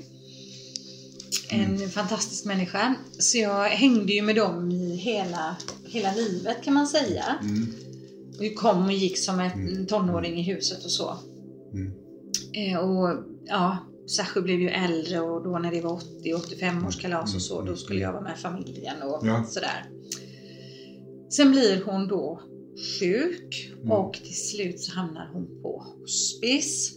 En 1.50 1.90
fantastisk 1.90 2.44
människa. 2.44 2.94
Så 3.18 3.38
jag 3.38 3.64
hängde 3.68 4.12
ju 4.12 4.22
med 4.22 4.36
dem 4.36 4.70
i 4.70 4.96
hela, 4.96 5.56
hela 5.84 6.12
livet 6.14 6.64
kan 6.64 6.74
man 6.74 6.86
säga. 6.86 7.24
Mm. 7.42 7.74
Vi 8.40 8.54
kom 8.54 8.84
och 8.84 8.92
gick 8.92 9.18
som 9.18 9.40
en 9.40 9.86
tonåring 9.86 10.38
i 10.38 10.42
huset 10.42 10.84
och 10.84 10.90
så. 10.90 11.16
Mm. 11.72 11.92
Eh, 12.54 12.78
och 12.78 13.24
ja, 13.44 13.76
Sashu 14.06 14.42
blev 14.42 14.60
ju 14.60 14.68
äldre 14.68 15.20
och 15.20 15.44
då 15.44 15.58
när 15.58 15.70
det 15.70 15.80
var 15.80 16.00
80-85 16.24 16.86
års 16.86 17.00
kalas 17.00 17.34
och 17.34 17.42
så, 17.42 17.62
då 17.62 17.76
skulle 17.76 18.00
jag 18.00 18.12
vara 18.12 18.22
med 18.22 18.38
familjen 18.38 19.02
och 19.02 19.26
Ja. 19.26 19.44
sådär. 19.48 19.84
Sen 21.30 21.50
blir 21.50 21.82
hon 21.84 22.08
då 22.08 22.40
sjuk 23.00 23.70
Mm. 23.76 23.90
och 23.92 24.14
till 24.14 24.36
slut 24.48 24.80
så 24.80 24.92
hamnar 24.92 25.30
hon 25.32 25.62
på 25.62 25.84
hospice. 26.00 26.92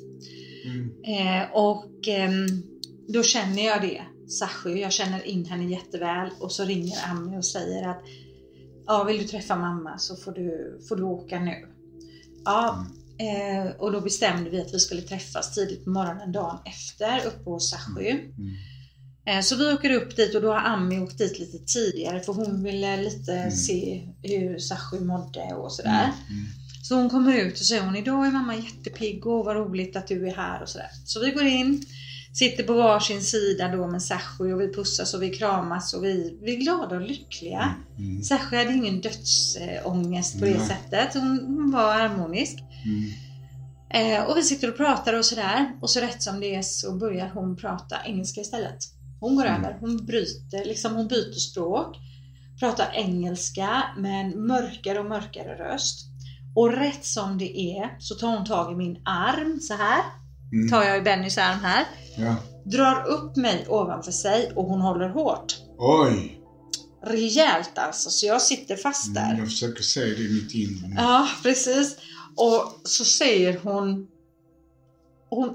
Mm. 0.65 0.91
Eh, 1.03 1.51
och 1.53 2.07
ehm, 2.07 2.47
då 3.07 3.23
känner 3.23 3.65
jag 3.65 3.81
det, 3.81 4.01
Sashu, 4.27 4.77
jag 4.79 4.91
känner 4.91 5.27
in 5.27 5.45
henne 5.45 5.71
jätteväl 5.71 6.29
och 6.39 6.51
så 6.51 6.63
ringer 6.63 6.97
Ami 7.11 7.37
och 7.37 7.45
säger 7.45 7.87
att 7.89 8.01
Ja, 8.85 9.03
vill 9.03 9.17
du 9.17 9.23
träffa 9.23 9.55
mamma 9.55 9.97
så 9.97 10.15
får 10.15 10.31
du, 10.31 10.79
får 10.89 10.95
du 10.95 11.03
åka 11.03 11.39
nu. 11.39 11.67
Ja, 12.45 12.85
eh, 13.19 13.71
och 13.79 13.91
då 13.91 14.01
bestämde 14.01 14.49
vi 14.49 14.61
att 14.61 14.73
vi 14.73 14.79
skulle 14.79 15.01
träffas 15.01 15.53
tidigt 15.55 15.83
på 15.85 15.89
morgonen 15.91 16.31
dagen 16.31 16.57
efter 16.65 17.25
uppe 17.27 17.49
hos 17.49 17.69
Sashu. 17.71 18.09
Mm. 18.09 18.27
Eh, 19.25 19.41
Så 19.41 19.55
vi 19.55 19.73
åker 19.73 19.89
upp 19.93 20.15
dit 20.15 20.35
och 20.35 20.41
då 20.41 20.51
har 20.53 20.59
Ami 20.59 20.99
åkt 20.99 21.17
dit 21.17 21.39
lite 21.39 21.57
tidigare 21.57 22.19
för 22.19 22.33
hon 22.33 22.63
ville 22.63 22.97
lite 22.97 23.33
Mm. 23.33 23.51
se 23.51 24.07
hur 24.23 24.59
Sashu 24.59 24.99
mådde 24.99 25.53
och 25.55 25.71
sådär. 25.71 26.03
Mm. 26.29 26.45
Så 26.83 26.95
hon 26.95 27.09
kommer 27.09 27.37
ut 27.37 27.53
och 27.59 27.65
säger 27.65 27.81
hon 27.81 27.95
idag 27.95 28.27
är 28.27 28.31
mamma 28.31 28.55
jättepigg 28.55 29.27
och 29.27 29.45
vad 29.45 29.55
roligt 29.55 29.95
att 29.95 30.07
du 30.07 30.27
är 30.27 30.35
här 30.35 30.61
och 30.61 30.69
sådär. 30.69 30.89
Så 31.05 31.19
vi 31.19 31.31
går 31.31 31.43
in, 31.43 31.85
sitter 32.33 32.63
på 32.63 32.73
varsin 32.73 33.21
sida 33.21 33.67
då 33.67 33.87
med 33.87 34.03
Sashu 34.03 34.53
och 34.53 34.61
vi 34.61 34.73
pussas 34.73 35.13
och 35.13 35.23
vi 35.23 35.29
kramas 35.29 35.93
och 35.93 36.03
vi, 36.03 36.39
vi 36.41 36.55
är 36.55 36.59
glada 36.59 36.95
och 36.95 37.01
lyckliga. 37.01 37.75
Mm. 37.97 38.23
Sashu 38.23 38.57
hade 38.57 38.73
ingen 38.73 39.01
dödsångest 39.01 40.39
på 40.39 40.45
det 40.45 40.59
sättet. 40.59 41.13
Hon, 41.13 41.39
hon 41.45 41.71
var 41.71 41.93
harmonisk. 41.93 42.63
Mm. 42.85 43.11
Eh, 43.93 44.23
och 44.23 44.37
vi 44.37 44.43
sitter 44.43 44.69
och 44.69 44.77
pratar 44.77 45.13
och 45.13 45.25
sådär. 45.25 45.71
Och 45.81 45.89
så 45.89 45.99
rätt 45.99 46.23
som 46.23 46.39
det 46.39 46.55
är 46.55 46.61
så 46.61 46.95
börjar 46.95 47.31
hon 47.33 47.55
prata 47.57 47.95
engelska 48.05 48.41
istället. 48.41 48.77
Hon 49.19 49.35
går 49.35 49.45
Mm. 49.45 49.63
över, 49.63 49.77
hon 49.79 50.05
bryter, 50.05 50.65
liksom 50.65 50.95
hon 50.95 51.07
byter 51.07 51.39
språk. 51.39 51.97
Pratar 52.59 52.91
engelska 52.93 53.83
med 53.97 54.25
en 54.25 54.47
mörkare 54.47 54.99
och 54.99 55.05
mörkare 55.05 55.55
röst. 55.57 56.05
Och 56.55 56.73
rätt 56.73 57.05
som 57.05 57.37
det 57.37 57.59
är 57.59 57.95
så 57.99 58.15
tar 58.15 58.37
hon 58.37 58.45
tag 58.45 58.73
i 58.73 58.75
min 58.75 59.01
arm 59.05 59.59
så 59.59 59.73
här. 59.73 60.01
Mm. 60.51 60.69
Tar 60.69 60.83
jag 60.83 60.97
i 60.97 61.01
Bennys 61.01 61.37
arm 61.37 61.59
här. 61.59 61.85
Ja. 62.17 62.35
Drar 62.65 63.07
upp 63.07 63.35
mig 63.35 63.65
ovanför 63.67 64.11
sig 64.11 64.51
och 64.55 64.65
hon 64.65 64.81
håller 64.81 65.09
hårt. 65.09 65.57
Oj! 65.77 66.41
Rejält 67.03 67.77
alltså, 67.77 68.09
så 68.09 68.25
jag 68.25 68.41
sitter 68.41 68.75
fast 68.75 69.13
där. 69.13 69.25
Mm, 69.25 69.37
jag 69.37 69.47
försöker 69.47 69.83
se 69.83 69.99
det 69.99 70.21
i 70.21 70.33
mitt 70.33 70.53
inre. 70.53 70.93
Ja, 70.97 71.27
precis. 71.43 71.97
Och 72.35 72.79
så 72.83 73.05
säger 73.05 73.59
hon, 73.63 74.07
hon, 75.29 75.53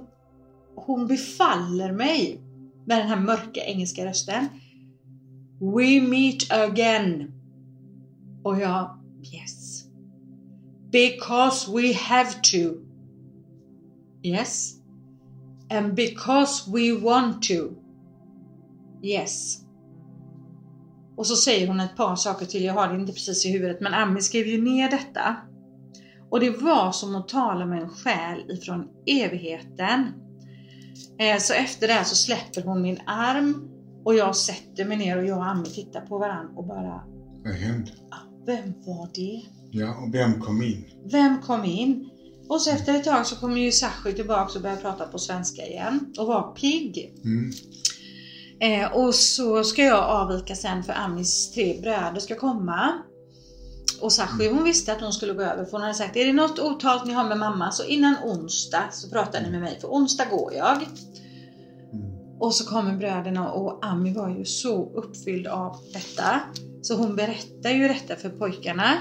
hon 0.75 1.07
befaller 1.07 1.93
mig 1.93 2.41
med 2.87 2.99
den 2.99 3.09
här 3.09 3.21
mörka 3.21 3.61
engelska 3.65 4.07
rösten. 4.07 4.49
We 5.61 6.01
meet 6.01 6.53
again. 6.53 7.33
Och 8.43 8.61
jag, 8.61 8.99
yes. 9.33 9.85
Because 10.93 11.73
we 11.73 11.95
have 11.95 12.31
to. 12.33 12.75
Yes. 14.23 14.84
And 15.75 15.95
because 15.95 16.71
we 16.71 16.93
want 17.01 17.43
to. 17.43 17.55
Yes. 19.03 19.61
Och 21.17 21.27
så 21.27 21.37
säger 21.37 21.69
hon 21.69 21.81
ett 21.81 21.97
par 21.97 22.17
saker 22.17 22.47
till, 22.47 22.65
jag 22.65 22.75
har 22.75 22.89
det 22.89 23.01
inte 23.01 23.13
precis 23.13 23.47
i 23.47 23.53
huvudet, 23.53 23.81
men 23.81 23.95
Ami 23.95 24.21
skrev 24.21 24.47
ju 24.47 24.63
ner 24.63 24.91
detta. 24.91 25.37
Och 26.31 26.41
det 26.41 26.51
var 26.51 26.93
som 26.93 27.17
att 27.17 27.29
tala 27.29 27.67
med 27.67 27.83
en 27.83 27.89
själ 27.89 28.51
ifrån 28.51 28.89
evigheten. 29.07 30.07
Eh, 31.19 31.39
Så 31.39 31.55
efter 31.55 31.87
det 31.87 31.93
här 31.93 32.05
så 32.05 32.15
släpper 32.15 32.63
hon 32.63 32.83
min 32.83 32.99
arm 33.07 33.69
och 34.05 34.15
jag 34.15 34.37
sätter 34.37 34.85
mig 34.85 34.97
ner 34.97 35.19
och 35.19 35.25
jag 35.27 35.39
och 35.39 35.47
Ami 35.47 35.65
tittar 35.65 36.01
på 36.01 36.19
varandra 36.19 36.53
och 36.57 36.67
bara, 36.67 37.03
Vad 37.45 37.55
hände? 37.55 37.91
"Ah, 38.11 38.45
vem 38.47 38.73
var 38.87 39.09
det? 39.15 39.43
Ja, 39.71 39.97
och 40.03 40.15
vem 40.15 40.41
kom 40.41 40.63
in? 40.63 40.85
Vem 41.13 41.43
kom 41.43 41.65
in? 41.65 42.11
Och 42.49 42.61
så 42.61 42.71
efter 42.71 42.95
ett 42.95 43.05
tag 43.05 43.27
så 43.27 43.37
kommer 43.37 43.61
ju 43.61 43.73
Sashu 43.73 44.13
tillbaka 44.13 44.53
och 44.55 44.63
börjar 44.63 44.77
prata 44.77 45.07
på 45.07 45.19
svenska 45.19 45.67
igen 45.67 46.15
och 46.19 46.27
var 46.27 46.55
pigg. 46.55 47.15
Mm. 47.25 47.53
Eh, 48.61 48.93
och 48.93 49.15
så 49.15 49.65
ska 49.65 49.83
jag 49.83 50.05
avvika 50.05 50.55
sen 50.55 50.83
för 50.83 50.93
Amis 50.93 51.53
tre 51.53 51.81
bröder 51.81 52.21
ska 52.21 52.35
komma. 52.35 52.93
Och 54.01 54.13
Sashu 54.13 54.51
hon 54.51 54.65
visste 54.65 54.93
att 54.93 55.01
hon 55.01 55.13
skulle 55.13 55.33
gå 55.33 55.43
över 55.43 55.65
för 55.65 55.73
hon 55.73 55.83
hade 55.83 55.95
sagt 55.95 56.17
är 56.17 56.27
det 56.27 56.33
något 56.33 56.59
otalt 56.59 57.07
ni 57.07 57.13
har 57.13 57.29
med 57.29 57.39
mamma 57.39 57.71
så 57.71 57.85
innan 57.85 58.15
onsdag 58.25 58.83
så 58.93 59.11
pratar 59.11 59.41
ni 59.41 59.51
med 59.51 59.61
mig 59.61 59.81
för 59.81 59.89
onsdag 59.89 60.25
går 60.31 60.55
jag. 60.55 60.77
Mm. 60.77 62.15
Och 62.41 62.55
så 62.55 62.67
kommer 62.67 62.97
bröderna 62.97 63.53
och 63.53 63.87
Ami 63.87 64.15
var 64.15 64.29
ju 64.29 64.45
så 64.45 64.93
uppfylld 64.95 65.47
av 65.47 65.77
detta. 65.93 66.41
Så 66.83 66.97
hon 66.97 67.17
berättar 67.17 67.71
ju 67.71 67.89
detta 67.89 68.17
för 68.17 68.29
pojkarna. 68.29 68.97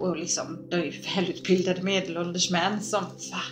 Och 0.00 0.16
liksom, 0.16 0.68
de 0.70 0.76
är 0.76 0.84
ju 0.84 1.02
välutbildade 1.14 1.82
medelålders 1.82 2.50
män 2.50 2.82
som 2.82 3.04
va? 3.04 3.42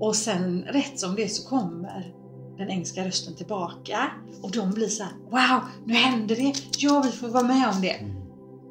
Och 0.00 0.16
sen 0.16 0.62
rätt 0.62 1.00
som 1.00 1.14
det 1.14 1.28
så 1.28 1.48
kommer 1.48 2.14
den 2.58 2.70
engelska 2.70 3.06
rösten 3.06 3.36
tillbaka. 3.36 4.10
Och 4.42 4.50
de 4.50 4.70
blir 4.70 4.88
så 4.88 5.02
här: 5.02 5.12
Wow, 5.30 5.60
nu 5.86 5.94
händer 5.94 6.36
det! 6.36 6.54
Ja, 6.78 7.02
vi 7.06 7.12
får 7.12 7.28
vara 7.28 7.44
med 7.44 7.68
om 7.68 7.80
det. 7.80 7.96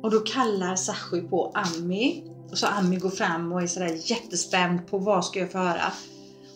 Och 0.04 0.12
då 0.12 0.20
kallar 0.20 0.76
Sashu 0.76 1.22
på 1.22 1.52
Ami. 1.56 2.24
Och 2.52 2.58
så 2.58 2.68
Ami 2.68 2.96
går 2.96 3.10
fram 3.10 3.52
och 3.52 3.62
är 3.62 3.68
sådär 3.68 3.98
jättespänd 4.04 4.88
på 4.88 4.98
vad 4.98 5.26
ska 5.26 5.40
jag 5.40 5.52
få 5.52 5.58
höra. 5.58 5.94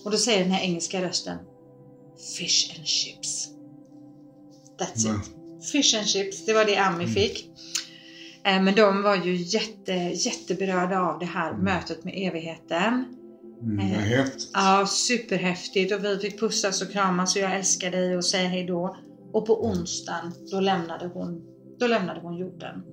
Och 0.03 0.11
då 0.11 0.17
säger 0.17 0.43
den 0.43 0.51
här 0.51 0.63
engelska 0.63 1.01
rösten 1.01 1.37
Fish 2.37 2.77
and 2.77 2.87
chips. 2.87 3.49
That's 4.79 5.15
it. 5.15 5.31
Fish 5.71 5.97
and 5.97 6.07
chips, 6.07 6.45
det 6.45 6.53
var 6.53 6.65
det 6.65 6.77
Ami 6.77 7.07
fick. 7.07 7.49
Eh, 8.45 8.61
Men 8.63 8.75
de 8.75 9.03
var 9.03 9.15
ju 9.15 9.35
jätte, 9.35 9.91
jätteberörda 10.13 10.99
av 10.99 11.19
det 11.19 11.25
här 11.25 11.53
mötet 11.53 12.03
med 12.03 12.13
evigheten. 12.17 13.05
Mm, 13.61 13.79
Eh. 13.79 13.91
vad 13.95 14.01
häftigt. 14.05 14.49
Ja, 14.53 14.85
superhäftigt 14.87 15.93
och 15.93 16.05
vi 16.05 16.17
fick 16.17 16.39
pussas 16.39 16.81
och 16.81 16.91
kramas 16.91 17.35
och 17.35 17.41
jag 17.41 17.55
älskar 17.55 17.91
dig 17.91 18.17
och 18.17 18.25
säga 18.25 18.49
hej 18.49 18.65
då. 18.65 18.97
Och 19.33 19.45
på 19.45 19.65
onsdagen, 19.65 20.31
då 20.51 20.59
lämnade 20.59 21.07
hon, 21.07 21.41
då 21.79 21.87
lämnade 21.87 22.19
hon 22.19 22.37
jorden. 22.37 22.83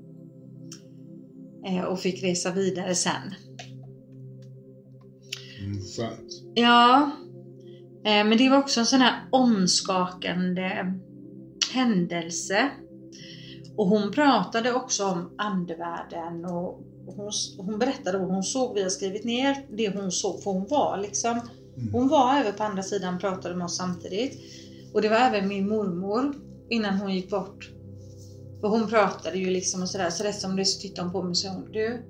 Eh, 1.67 1.85
och 1.85 2.01
fick 2.01 2.23
resa 2.23 2.51
vidare 2.53 2.95
sen. 2.95 3.35
Mm, 5.61 5.81
skönt. 5.97 6.31
Ja, 6.55 7.11
men 8.03 8.39
det 8.39 8.49
var 8.49 8.59
också 8.59 8.81
en 8.81 8.87
sån 8.87 9.01
här 9.01 9.29
omskakande 9.33 10.93
händelse. 11.73 12.71
Och 13.77 13.87
hon 13.87 14.13
pratade 14.13 14.73
också 14.73 15.05
om 15.05 15.31
andevärlden 15.39 16.45
och 16.45 16.81
hon, 17.07 17.33
hon 17.57 17.79
berättade 17.79 18.19
vad 18.19 18.29
hon 18.29 18.43
såg. 18.43 18.75
Vi 18.75 18.83
har 18.83 18.91
skrivit 18.91 19.25
ner 19.25 19.67
det 19.71 19.97
hon 19.97 20.13
såg 20.13 20.43
för 20.43 20.51
hon 20.51 20.67
var 20.69 20.99
liksom 20.99 21.41
Mm. 21.77 21.93
Hon 21.93 22.09
var 22.09 22.41
över 22.41 22.53
på 22.53 22.63
andra 22.63 22.83
sidan 22.83 23.15
och 23.15 23.21
pratade 23.21 23.55
med 23.55 23.65
oss 23.65 23.77
samtidigt. 23.77 24.41
Och 24.93 25.03
det 25.03 25.09
var 25.09 25.17
även 25.17 25.49
min 25.49 25.69
mormor 25.69 26.35
innan 26.69 26.95
hon 26.95 27.15
gick 27.15 27.31
bort. 27.31 27.71
För 28.61 28.69
hon 28.69 28.89
pratade 28.89 29.39
ju 29.39 29.51
liksom 29.51 29.83
och 29.83 29.89
sådär. 29.89 30.11
Så 30.11 30.25
rätt 30.25 30.41
som 30.41 30.57
det 30.57 30.65
så 30.65 30.81
tittade 30.81 31.03
hon 31.03 31.13
på 31.13 31.23
mig 31.23 31.31
och 31.31 31.37
sa 31.37 31.63
du, 31.73 32.03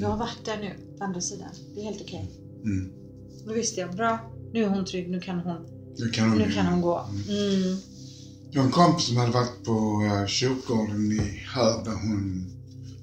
jag 0.00 0.08
har 0.08 0.16
varit 0.16 0.44
där 0.44 0.56
nu 0.56 0.96
på 0.98 1.04
andra 1.04 1.20
sidan. 1.20 1.48
Det 1.74 1.80
är 1.80 1.84
helt 1.84 2.02
okej. 2.02 2.30
Mm. 2.64 2.92
Då 3.46 3.52
visste 3.52 3.80
jag, 3.80 3.94
bra, 3.96 4.18
nu 4.52 4.64
är 4.64 4.68
hon 4.68 4.84
trygg, 4.84 5.10
nu 5.10 5.20
kan 5.20 5.38
hon, 5.38 5.56
Nu 5.98 6.08
kan 6.08 6.28
hon, 6.28 6.38
nu 6.38 6.50
kan 6.50 6.66
hon 6.66 6.80
gå. 6.80 7.06
Mm. 7.28 7.78
Jag 8.54 8.60
har 8.60 8.66
en 8.66 8.72
kompis 8.72 9.06
som 9.06 9.16
hade 9.16 9.32
varit 9.32 9.64
på 9.64 10.02
uh, 10.02 10.26
kyrkogården 10.26 11.12
i 11.12 11.42
Höör 11.54 11.84
där 11.84 11.92
hon 11.92 12.50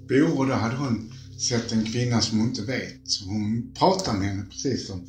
bor 0.09 0.39
och 0.39 0.47
då 0.47 0.53
hade 0.53 0.75
hon 0.75 1.13
sett 1.49 1.71
en 1.71 1.85
kvinna 1.85 2.21
som 2.21 2.39
hon 2.39 2.47
inte 2.47 2.61
vet. 2.61 3.01
Så 3.03 3.25
hon 3.25 3.73
pratade 3.73 4.17
med 4.19 4.27
henne 4.27 4.43
precis 4.43 4.87
som, 4.87 5.07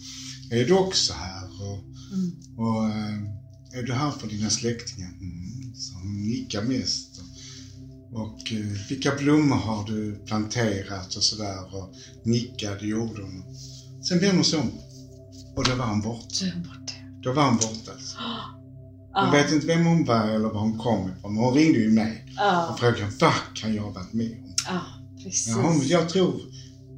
är 0.50 0.64
du 0.64 0.72
också 0.72 1.12
här? 1.12 1.44
Och, 1.44 1.78
Mm. 2.12 2.58
och 2.58 2.84
eh, 2.88 3.78
är 3.78 3.82
du 3.82 3.92
här 3.92 4.10
för 4.10 4.28
dina 4.28 4.50
släktingar? 4.50 5.08
Mm. 5.08 5.74
Så 5.74 5.94
hon 5.94 6.22
nickar 6.22 6.62
mest. 6.62 7.20
Och, 8.12 8.20
och 8.20 8.52
eh, 8.52 8.88
vilka 8.88 9.14
blommor 9.14 9.56
har 9.56 9.86
du 9.86 10.24
planterat 10.26 11.16
och 11.16 11.22
sådär 11.22 11.74
och 11.74 11.94
nickade 12.24 12.86
gjorde 12.86 13.22
hon. 13.22 13.44
Sen 14.08 14.18
vände 14.18 14.36
hon 14.36 14.44
sig 14.44 14.58
om 14.58 14.70
och 15.56 15.64
då 15.64 15.74
var 15.74 15.86
hon 15.86 16.00
borta. 16.00 16.44
Då 17.22 17.32
var 17.32 17.44
hon 17.44 17.56
borta. 17.56 17.92
Alltså. 17.92 18.16
Jag 19.14 19.26
Ja. 19.26 19.30
vet 19.32 19.52
inte 19.52 19.66
vem 19.66 19.86
hon 19.86 20.04
var 20.04 20.28
eller 20.28 20.48
var 20.48 20.60
hon 20.60 20.78
kom 20.78 21.10
ifrån, 21.18 21.36
hon 21.36 21.54
ringde 21.54 21.78
ju 21.78 21.90
mig 21.92 22.24
och 22.26 22.32
Ja, 22.36 22.76
frågade 22.80 23.12
vad 23.20 23.32
kan 23.54 23.74
jag 23.74 23.82
ha 23.82 23.90
varit 23.90 24.12
med 24.12 24.32
om? 24.32 24.54
ja, 24.66 24.80
precis. 25.24 25.48
Ja, 25.48 25.54
hon, 25.62 25.86
jag 25.86 26.08
tror 26.08 26.40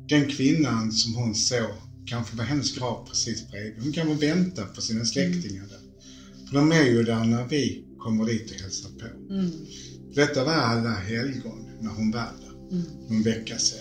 den 0.09 0.29
kvinnan 0.29 0.93
som 0.93 1.15
hon 1.15 1.35
såg 1.35 1.71
kanske 2.07 2.37
var 2.37 2.45
hennes 2.45 2.75
grav 2.79 3.07
precis 3.09 3.51
bredvid. 3.51 3.83
Hon 3.83 3.93
kan 3.93 4.09
väl 4.09 4.17
vänta 4.17 4.65
på 4.65 4.81
sina 4.81 5.05
släktingar 5.05 5.63
där. 5.67 5.79
För 6.49 6.55
de 6.57 6.73
är 6.73 6.83
ju 6.85 7.03
där 7.03 7.25
när 7.25 7.45
vi 7.45 7.85
kommer 7.99 8.25
dit 8.27 8.51
och 8.51 8.61
hälsar 8.61 8.89
på. 8.89 9.33
Mm. 9.35 9.51
Detta 10.15 10.45
var 10.45 10.53
alla 10.53 10.91
helgon 10.95 11.67
när 11.81 11.91
hon 11.91 12.11
var 12.11 12.21
där, 12.41 12.77
Mm. 12.77 12.87
någon 13.09 13.23
vecka 13.23 13.59
sedan. 13.59 13.81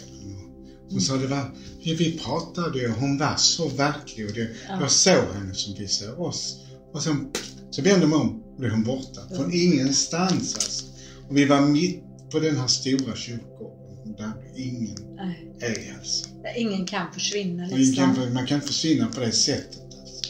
Och 0.85 0.91
Hon 0.91 1.01
sa 1.01 1.17
det 1.17 1.27
var, 1.27 1.55
vi, 1.83 1.93
vi 1.95 2.17
pratade 2.19 2.87
och 2.87 2.95
hon 2.95 3.17
var 3.17 3.35
så 3.37 3.67
verklig 3.67 4.25
och 4.27 4.33
det, 4.33 4.49
Ja. 4.69 4.77
jag 4.81 4.91
såg 4.91 5.25
henne 5.33 5.53
som 5.53 5.73
vi 5.79 5.87
såg 5.87 6.19
oss. 6.19 6.55
Och 6.93 7.03
sen 7.03 7.31
så 7.73 7.81
vände 7.81 8.07
man 8.07 8.21
om 8.21 8.43
och 8.55 8.61
då 8.61 8.67
är 8.67 8.71
hon 8.71 8.83
borta. 8.83 9.21
Från 9.35 9.53
ingenstans 9.53 10.55
alltså. 10.55 10.85
Och 11.29 11.37
vi 11.37 11.45
var 11.45 11.61
mitt 11.61 12.03
på 12.31 12.39
den 12.39 12.57
här 12.57 12.67
stora 12.67 13.15
kyrkogården 13.15 14.15
där 14.17 14.31
ingen 14.55 15.15
Nej, 15.15 15.51
är 15.59 15.97
alltså. 15.99 16.29
ingen 16.57 16.85
kan 16.85 17.13
försvinna 17.13 17.63
Man 17.63 17.79
liksom. 17.79 18.15
kan, 18.15 18.33
man 18.33 18.47
kan 18.47 18.61
försvinna 18.61 19.07
på 19.07 19.19
det 19.19 19.31
sättet 19.31 19.83
alltså. 20.01 20.23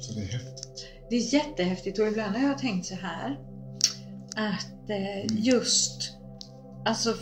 Så 0.00 0.14
det 0.14 0.20
är 0.20 0.26
häftigt. 0.26 0.86
Det 1.10 1.16
är 1.16 1.34
jättehäftigt 1.34 1.98
och 1.98 2.06
ibland 2.06 2.36
har 2.36 2.48
jag 2.48 2.58
tänkt 2.58 2.86
så 2.86 2.94
här 2.94 3.38
att 4.36 4.90
eh, 4.90 5.44
just, 5.44 6.12
alltså, 6.84 7.14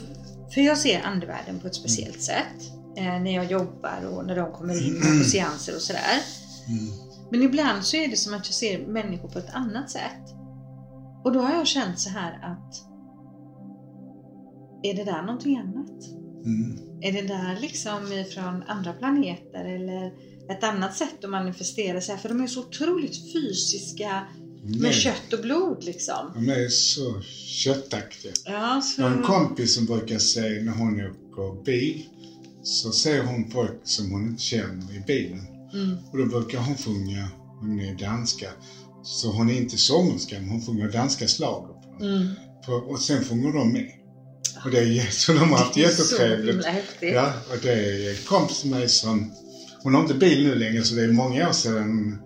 för 0.55 0.61
jag 0.61 0.79
ser 0.79 1.01
andevärlden 1.01 1.61
på 1.61 1.67
ett 1.67 1.75
speciellt 1.75 2.23
sätt 2.23 2.73
eh, 2.97 3.05
när 3.05 3.35
jag 3.35 3.51
jobbar 3.51 4.07
och 4.07 4.27
när 4.27 4.37
de 4.37 4.53
kommer 4.53 4.87
in 4.87 5.01
på 5.19 5.25
seanser 5.25 5.75
och 5.77 5.83
sådär. 5.83 6.23
Mm. 6.69 7.02
Men 7.33 7.43
ibland 7.43 7.85
så 7.85 7.97
är 7.97 8.09
det 8.09 8.17
som 8.17 8.35
att 8.35 8.47
jag 8.47 8.55
ser 8.55 8.87
människor 8.87 9.29
på 9.29 9.39
ett 9.39 9.55
annat 9.55 9.91
sätt. 9.91 10.23
Och 11.25 11.33
då 11.33 11.41
har 11.41 11.55
jag 11.55 11.67
känt 11.67 12.01
så 12.01 12.11
här 12.11 12.33
att 12.33 12.75
är 14.83 14.95
det 14.95 15.05
där 15.05 15.23
någonting 15.23 15.57
annat? 15.57 16.05
Mm. 16.45 16.79
Är 17.03 17.13
det 17.13 17.23
där 17.23 17.61
liksom 17.61 18.25
från 18.35 18.63
andra 18.63 18.93
planeter 18.93 19.65
eller 19.65 20.13
ett 20.51 20.65
annat 20.65 20.97
sätt 20.97 21.25
att 21.25 21.31
manifestera 21.31 22.01
sig? 22.01 22.19
För 22.19 22.29
de 22.29 22.41
är 22.41 22.47
så 22.47 22.61
otroligt 22.61 23.33
fysiska 23.33 24.27
med 24.63 24.81
Nej, 24.81 24.93
kött 24.93 25.33
och 25.33 25.41
blod 25.41 25.85
liksom. 25.85 26.33
De 26.35 26.49
är 26.49 26.69
så 26.69 27.21
köttaktiga. 27.65 28.33
Ja, 28.45 28.81
så... 28.81 29.03
Jag 29.03 29.09
har 29.09 29.17
en 29.17 29.23
kompis 29.23 29.75
som 29.75 29.87
brukar 29.87 30.19
säga 30.19 30.63
när 30.63 30.73
hon 30.73 31.01
åker 31.01 31.65
bil 31.65 32.07
så 32.63 32.93
ser 32.93 33.23
hon 33.25 33.51
folk 33.51 33.81
som 33.85 34.11
hon 34.11 34.27
inte 34.29 34.43
känner 34.43 34.97
i 34.97 35.01
bilen. 35.07 35.52
Mm. 35.75 35.97
Och 36.13 36.19
då 36.19 36.27
brukar 36.27 36.59
hon 36.59 36.77
sjunga, 36.77 37.29
hon 37.61 37.81
är 37.81 37.95
danska, 37.95 38.49
så 39.03 39.31
hon 39.33 39.51
är 39.51 39.55
inte 39.55 39.77
sångerska 39.79 40.39
men 40.41 40.49
hon 40.49 40.67
sjunger 40.67 40.89
danska 40.93 41.27
dem. 41.39 41.77
Mm. 42.01 42.29
Och 42.89 42.99
sen 42.99 43.25
sjunger 43.25 43.53
de 43.53 43.73
med. 43.73 43.91
Och 44.65 44.71
det 44.71 44.79
är, 44.79 44.85
jä- 44.85 45.11
så 45.11 45.33
de 45.41 45.51
har 45.51 45.59
haft 45.59 45.77
jättetrevligt. 45.77 46.67
Ja, 47.01 47.33
och 47.51 47.57
det 47.63 47.73
är 47.73 48.11
en 48.11 48.17
kompis 48.27 48.61
till 48.61 48.71
mig 48.71 48.89
som, 48.89 49.33
hon 49.83 49.95
har 49.95 50.03
inte 50.03 50.15
bil 50.15 50.45
nu 50.45 50.55
längre 50.55 50.83
så 50.83 50.95
det 50.95 51.03
är 51.03 51.09
många 51.13 51.49
år 51.49 51.53
sedan. 51.53 52.19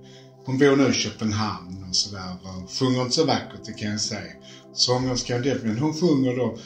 Hon 0.46 0.58
bor 0.58 0.76
nu 0.76 0.88
i 0.88 0.92
Köpenhamn 0.92 1.84
och 1.88 1.96
sådär 1.96 2.36
och 2.42 2.70
sjunger 2.70 3.02
inte 3.02 3.14
så 3.14 3.24
vackert 3.24 3.64
det 3.66 3.72
kan 3.72 3.90
jag 3.90 4.00
säga. 4.00 4.32
Sångerskan 4.74 5.42
men 5.62 5.78
hon 5.78 5.94
sjunger 5.94 6.36
då 6.36 6.58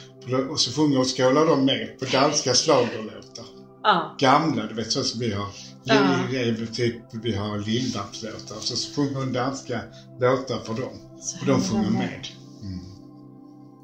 och 0.51 0.59
så 0.59 0.71
sjunger 0.71 0.99
och 0.99 1.17
skålar 1.17 1.45
de 1.45 1.65
med 1.65 1.99
på 1.99 2.05
danska 2.05 2.53
schlagerlåtar. 2.53 3.60
Ja. 3.83 4.15
Gamla, 4.19 4.65
du 4.67 4.73
vet 4.75 4.91
så 4.91 5.03
som 5.03 5.19
vi 5.19 5.33
har. 5.33 5.47
Ja. 5.83 5.93
Är 6.33 6.51
väl 6.51 6.67
typ, 6.67 6.95
vi 7.11 7.35
har 7.35 7.57
Lill-Babs-låtar 7.59 8.59
så 8.59 8.95
sjunger 8.95 9.15
hon 9.19 9.33
danska 9.33 9.81
låtar 10.19 10.59
för 10.59 10.73
dem. 10.73 11.19
Så 11.21 11.39
Och 11.39 11.45
de 11.45 11.61
sjunger 11.61 11.89
med. 11.89 12.27
Mm. 12.61 12.79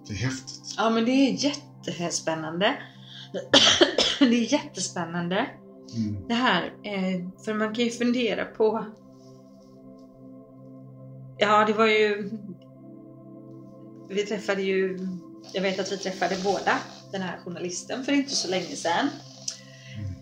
Det 0.08 0.14
är 0.14 0.18
häftigt. 0.18 0.74
Ja 0.78 0.90
men 0.90 1.06
det 1.06 1.12
är 1.12 1.46
jättespännande. 1.46 2.78
Det 4.20 4.26
är 4.26 4.54
jättespännande 4.54 5.48
Mm. 5.96 6.28
det 6.28 6.34
här. 6.34 6.66
eh, 6.66 7.44
För 7.46 7.54
man 7.54 7.76
kan 7.76 7.84
ju 7.86 7.92
fundera 7.92 8.46
på 8.46 8.86
Ja 11.38 11.66
det 11.66 11.74
var 11.74 11.86
ju 11.88 12.30
Vi 14.10 14.26
träffade 14.26 14.62
ju 14.62 15.00
Jag 15.54 15.62
vet 15.62 15.80
att 15.80 15.92
vi 15.92 15.98
träffade 15.98 16.36
båda 16.44 16.78
den 17.12 17.22
här 17.22 17.40
journalisten 17.46 18.04
för 18.04 18.12
inte 18.12 18.36
så 18.36 18.50
länge 18.50 18.76
sedan. 18.76 19.10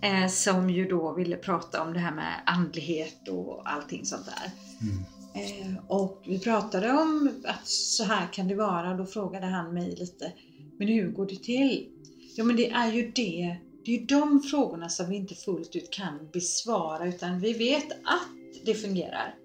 Eh, 0.05 0.27
Som 0.27 0.69
ju 0.69 0.87
då 0.87 1.13
ville 1.13 1.37
prata 1.37 1.81
om 1.83 1.93
det 1.93 1.99
här 1.99 2.15
med 2.15 2.33
andlighet 2.45 3.27
och 3.27 3.71
allting 3.71 4.05
sånt 4.05 4.25
där. 4.25 4.51
Mm. 4.81 5.05
Eh, 5.35 5.77
och 5.87 6.23
vi 6.27 6.39
pratade 6.39 6.91
om 6.91 7.43
att 7.45 7.67
så 7.67 8.03
här 8.03 8.27
kan 8.33 8.47
det 8.47 8.55
vara 8.55 8.91
och 8.91 8.97
då 8.97 9.05
frågade 9.05 9.45
han 9.45 9.73
mig 9.73 9.95
lite 9.95 10.31
Men 10.77 10.87
hur 10.87 11.11
går 11.11 11.25
det 11.25 11.43
till? 11.43 11.89
Ja 12.35 12.43
men 12.43 12.55
det 12.55 12.69
är 12.69 12.91
ju 12.91 13.11
det 13.11 13.57
Det 13.85 13.95
är 13.95 13.99
ju 13.99 14.05
de 14.05 14.41
frågorna 14.41 14.89
som 14.89 15.09
vi 15.09 15.15
inte 15.15 15.35
fullt 15.35 15.75
ut 15.75 15.91
kan 15.91 16.29
besvara 16.33 17.07
utan 17.07 17.39
vi 17.39 17.53
vet 17.53 17.91
att 17.91 18.65
det 18.65 18.73
fungerar. 18.73 19.35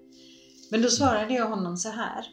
Men 0.71 0.81
då 0.81 0.89
svarade 0.89 1.33
jag 1.33 1.49
honom 1.49 1.77
så 1.77 1.89
här 1.89 2.25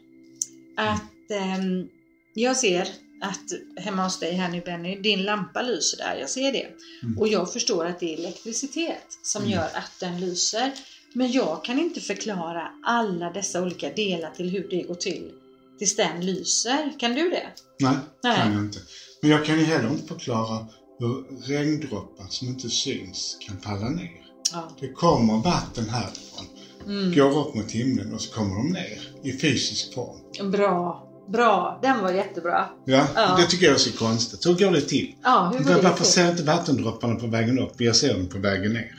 att 0.77 1.31
ehm, 1.31 1.89
jag 2.35 2.57
ser 2.57 2.89
att 3.21 3.83
hemma 3.85 4.05
hos 4.05 4.19
dig 4.21 4.33
här 4.35 4.49
nu 4.49 4.61
Benny, 4.61 4.97
din 5.01 5.23
lampa 5.23 5.63
lyser 5.63 5.99
där, 5.99 6.17
jag 6.21 6.31
ser 6.31 6.53
det. 6.53 6.67
Mm. 7.03 7.19
Och 7.19 7.29
jag 7.29 7.53
förstår 7.53 7.87
att 7.87 8.01
det 8.01 8.15
är 8.15 8.19
elektricitet 8.19 9.07
som 9.23 9.43
Mm. 9.43 9.55
gör 9.55 9.65
att 9.75 9.93
den 10.01 10.21
lyser. 10.21 10.73
Men 11.13 11.33
jag 11.33 11.65
kan 11.65 11.79
inte 11.79 12.01
förklara 12.01 12.69
alla 12.85 13.31
dessa 13.31 13.63
olika 13.63 13.91
delar 13.93 14.31
till 14.31 14.51
hur 14.51 14.69
det 14.71 14.83
går 14.83 14.95
till 14.95 15.31
tills 15.79 15.97
den 15.97 16.27
lyser. 16.27 16.93
Kan 16.99 17.15
du 17.15 17.31
det? 17.31 17.47
Nej, 17.81 17.95
Nej. 18.25 18.37
kan 18.37 18.53
jag 18.53 18.63
inte. 18.65 18.79
Men 19.23 19.31
jag 19.31 19.45
kan 19.45 19.59
ju 19.59 19.65
heller 19.65 19.91
inte 19.91 20.07
förklara 20.09 20.67
hur 20.99 21.25
regndroppar 21.47 22.27
som 22.29 22.49
inte 22.49 22.69
syns 22.71 23.37
kan 23.41 23.61
falla 23.61 23.89
ner. 23.89 24.25
Ja. 24.53 24.77
Det 24.81 24.89
kommer 24.89 25.43
vatten 25.43 25.89
härifrån, 25.89 26.47
Mm. 26.87 27.15
går 27.15 27.39
upp 27.49 27.55
mot 27.55 27.71
himlen 27.71 28.15
och 28.15 28.21
så 28.21 28.33
kommer 28.35 28.57
de 28.57 28.69
ner 28.73 29.11
i 29.25 29.33
fysisk 29.39 29.95
form. 29.95 30.51
Bra, 30.51 31.08
bra. 31.33 31.79
Den 31.83 32.01
var 32.03 32.13
jättebra. 32.13 32.69
Ja, 32.87 33.07
Ja. 33.15 33.37
det 33.41 33.47
tycker 33.47 33.67
jag 33.67 33.75
är 33.75 33.79
så 33.79 33.93
konstigt. 33.99 34.47
Hur 34.47 34.55
går 34.55 34.71
det 34.71 34.81
till? 34.81 35.15
Ja, 35.23 35.53
hur 35.59 35.65
går 35.65 35.75
det 35.75 35.83
Varför 35.83 36.05
till? 36.05 36.13
ser 36.13 36.31
inte 36.31 36.43
vattendropparna 36.43 37.15
på 37.15 37.27
vägen 37.27 37.59
upp? 37.59 37.81
Jag 37.81 37.97
ser 37.97 38.15
dem 38.15 38.29
på 38.29 38.39
vägen 38.39 38.73
ner. 38.73 38.95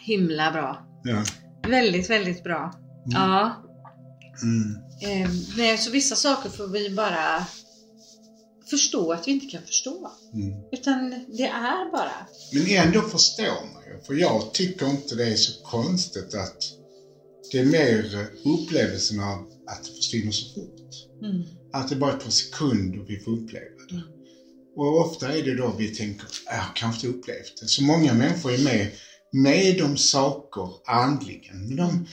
Himla 0.00 0.50
bra. 0.52 0.86
Ja. 1.04 1.24
Väldigt, 1.70 2.10
väldigt 2.10 2.44
bra. 2.44 2.74
Ja. 3.06 3.62
Mm. 4.42 4.76
Eh, 5.02 5.30
nej, 5.56 5.78
så 5.78 5.90
vissa 5.90 6.16
saker 6.16 6.50
får 6.50 6.66
vi 6.66 6.90
bara 6.90 7.44
förstå 8.70 9.12
att 9.12 9.28
vi 9.28 9.32
inte 9.32 9.46
kan 9.46 9.62
förstå. 9.62 10.10
Mm. 10.34 10.52
Utan 10.72 11.10
det 11.36 11.42
är 11.46 11.92
bara. 11.92 12.12
Men 12.52 12.86
ändå 12.86 13.00
förstår 13.00 13.44
man 13.74 13.82
ju. 13.86 14.04
För 14.06 14.14
jag 14.14 14.52
tycker 14.54 14.86
inte 14.86 15.14
det 15.14 15.24
är 15.32 15.36
så 15.36 15.62
konstigt 15.62 16.34
att 16.34 16.56
det 17.52 17.58
är 17.58 17.64
mer 17.64 18.26
upplevelsen 18.44 19.20
av 19.20 19.38
att 19.70 19.84
det 19.84 19.90
försvinner 19.96 20.32
så 20.32 20.54
fort. 20.54 20.90
Mm. 21.22 21.42
Att 21.72 21.88
det 21.88 21.96
bara 21.96 22.12
är 22.12 22.16
ett 22.16 22.24
par 22.24 22.30
sekunder 22.30 23.04
vi 23.08 23.18
får 23.18 23.30
uppleva 23.32 23.82
det. 23.88 23.94
Mm. 23.94 24.06
Och 24.76 25.00
ofta 25.00 25.32
är 25.36 25.42
det 25.42 25.54
då 25.54 25.74
vi 25.78 25.88
tänker, 25.88 26.26
"Ah, 26.26 26.54
jag 26.54 26.62
har 26.62 26.74
kanske 26.74 27.06
inte 27.06 27.18
upplevt 27.18 27.60
det. 27.60 27.68
Så 27.68 27.82
många 27.82 28.14
människor 28.14 28.52
är 28.52 28.64
med, 28.64 28.90
med 29.32 29.82
om 29.82 29.96
saker 29.96 30.68
andligen. 30.86 31.68
Men 31.68 31.76
de 31.76 32.06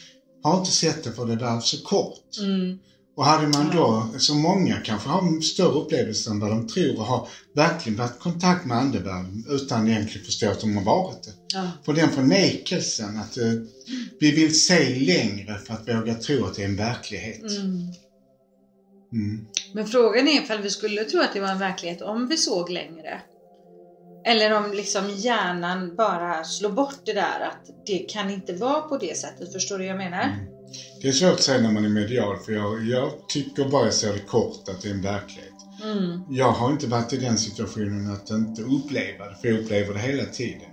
har 0.43 0.59
inte 0.59 0.71
sett 0.71 1.03
det 1.03 1.11
för 1.11 1.25
det 1.25 1.35
var 1.35 1.59
så 1.59 1.83
kort. 1.83 2.37
Mm. 2.39 2.77
Och 3.15 3.25
hade 3.25 3.47
man 3.47 3.75
då, 3.75 4.07
så 4.17 4.35
många 4.35 4.77
kanske 4.77 5.09
har 5.09 5.41
större 5.41 5.73
upplevelser 5.73 6.31
än 6.31 6.39
vad 6.39 6.49
de 6.49 6.67
tror 6.67 6.99
och 6.99 7.05
har 7.05 7.27
verkligen 7.55 7.97
varit 7.97 8.15
i 8.15 8.19
kontakt 8.19 8.65
med 8.65 8.77
andevärlden 8.77 9.45
utan 9.49 9.87
egentligen 9.87 10.25
förstå 10.25 10.49
att 10.49 10.59
de 10.59 10.77
har 10.77 10.83
varit 10.83 11.23
det. 11.23 11.31
Ja. 11.53 11.71
För 11.85 11.93
den 11.93 12.09
förnekelsen 12.09 13.17
att 13.17 13.37
eh, 13.37 13.53
vi 14.19 14.31
vill 14.31 14.59
se 14.61 14.95
längre 14.95 15.57
för 15.57 15.73
att 15.73 15.87
våga 15.87 16.15
tro 16.15 16.45
att 16.45 16.55
det 16.55 16.61
är 16.61 16.65
en 16.65 16.75
verklighet. 16.75 17.41
Mm. 17.41 17.93
Mm. 19.13 19.45
Men 19.73 19.87
frågan 19.87 20.27
är 20.27 20.41
ifall 20.41 20.61
vi 20.61 20.69
skulle 20.69 21.05
tro 21.05 21.21
att 21.21 21.33
det 21.33 21.39
var 21.39 21.51
en 21.51 21.59
verklighet 21.59 22.01
om 22.01 22.27
vi 22.27 22.37
såg 22.37 22.69
längre. 22.69 23.21
Eller 24.27 24.51
om 24.51 24.73
liksom 24.73 25.09
hjärnan 25.09 25.95
bara 25.95 26.43
slår 26.43 26.69
bort 26.69 26.99
det 27.05 27.13
där 27.13 27.39
att 27.39 27.69
det 27.85 27.99
kan 27.99 28.29
inte 28.29 28.53
vara 28.53 28.81
på 28.81 28.97
det 28.97 29.17
sättet. 29.17 29.51
Förstår 29.51 29.77
du 29.77 29.83
vad 29.83 29.89
jag 29.89 29.97
menar? 29.97 30.23
Mm. 30.23 30.45
Det 31.01 31.07
är 31.07 31.11
svårt 31.11 31.31
att 31.31 31.41
säga 31.43 31.61
när 31.61 31.71
man 31.71 31.85
är 31.85 31.89
medial 31.89 32.37
för 32.45 32.51
jag, 32.51 32.85
jag 32.85 33.11
tycker 33.27 33.65
bara 33.65 33.85
jag 33.85 33.93
ser 33.93 34.13
det 34.13 34.19
kort 34.19 34.69
att 34.69 34.81
det 34.81 34.87
är 34.87 34.93
en 34.93 35.01
verklighet. 35.01 35.53
Mm. 35.81 36.19
Jag 36.29 36.51
har 36.51 36.71
inte 36.71 36.87
varit 36.87 37.13
i 37.13 37.17
den 37.17 37.37
situationen 37.37 38.13
att 38.13 38.29
inte 38.29 38.61
uppleva 38.61 39.27
det, 39.27 39.35
för 39.41 39.47
jag 39.47 39.59
upplever 39.59 39.93
det 39.93 39.99
hela 39.99 40.25
tiden. 40.25 40.69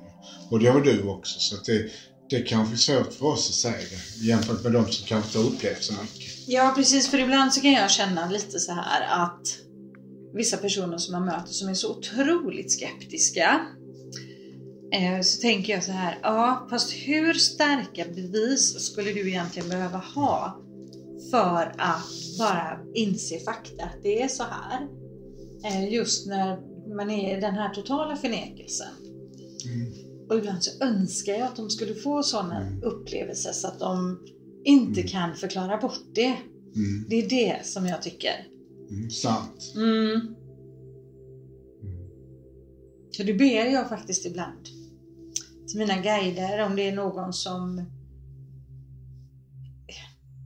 Och 0.50 0.58
det 0.60 0.66
har 0.66 0.80
du 0.80 1.02
också, 1.02 1.38
så 1.38 1.56
det, 1.66 1.86
det 2.30 2.40
kanske 2.40 2.74
är 2.74 2.76
svårt 2.76 3.12
för 3.12 3.26
oss 3.26 3.48
att 3.48 3.54
säga 3.54 3.86
det 3.90 4.26
jämfört 4.26 4.62
med 4.62 4.72
de 4.72 4.88
som 4.88 5.06
kanske 5.06 5.38
har 5.38 5.44
upplevt 5.44 5.82
så 5.82 5.92
mycket. 5.92 6.29
Ja 6.52 6.72
precis, 6.76 7.08
för 7.08 7.18
ibland 7.18 7.52
så 7.52 7.60
kan 7.60 7.72
jag 7.72 7.90
känna 7.90 8.30
lite 8.30 8.58
så 8.58 8.72
här 8.72 9.24
att 9.24 9.46
vissa 10.34 10.56
personer 10.56 10.98
som 10.98 11.12
man 11.12 11.24
möter 11.24 11.52
som 11.52 11.68
är 11.68 11.74
så 11.74 11.90
otroligt 11.90 12.72
skeptiska. 12.72 13.60
Eh, 14.92 15.20
så 15.22 15.40
tänker 15.40 15.72
jag 15.72 15.84
så 15.84 15.92
här, 15.92 16.18
ja 16.22 16.66
fast 16.70 16.92
hur 16.92 17.34
starka 17.34 18.04
bevis 18.14 18.80
skulle 18.80 19.12
du 19.12 19.28
egentligen 19.28 19.68
behöva 19.68 19.98
ha 19.98 20.60
för 21.30 21.74
att 21.78 22.38
bara 22.38 22.78
inse 22.94 23.38
fakta 23.38 23.84
att 23.84 24.02
det 24.02 24.22
är 24.22 24.28
så 24.28 24.42
här? 24.42 24.88
Eh, 25.64 25.94
just 25.94 26.26
när 26.26 26.58
man 26.96 27.10
är 27.10 27.38
i 27.38 27.40
den 27.40 27.54
här 27.54 27.74
totala 27.74 28.16
förnekelsen. 28.16 28.92
Mm. 29.64 29.92
Och 30.28 30.38
ibland 30.38 30.64
så 30.64 30.84
önskar 30.84 31.32
jag 31.32 31.42
att 31.42 31.56
de 31.56 31.70
skulle 31.70 31.94
få 31.94 32.22
sådana 32.22 32.60
Mm. 32.60 32.82
upplevelser 32.82 33.52
så 33.52 33.68
att 33.68 33.78
de 33.78 34.18
inte 34.64 35.00
Mm. 35.00 35.10
kan 35.12 35.34
förklara 35.34 35.76
bort 35.76 36.14
det. 36.14 36.36
Mm. 36.76 37.06
Det 37.08 37.16
är 37.16 37.28
det 37.28 37.66
som 37.66 37.86
jag 37.86 38.02
tycker. 38.02 38.46
Mm. 38.90 39.10
Sant. 39.10 39.72
Mm. 39.76 40.10
Mm. 40.10 40.34
Så 43.10 43.22
det 43.22 43.34
ber 43.34 43.66
jag 43.66 43.88
faktiskt 43.88 44.26
ibland 44.26 44.64
till 45.68 45.78
mina 45.78 45.96
guider 45.96 46.66
om 46.66 46.76
det 46.76 46.88
är 46.88 46.92
någon 46.96 47.32
som 47.32 47.84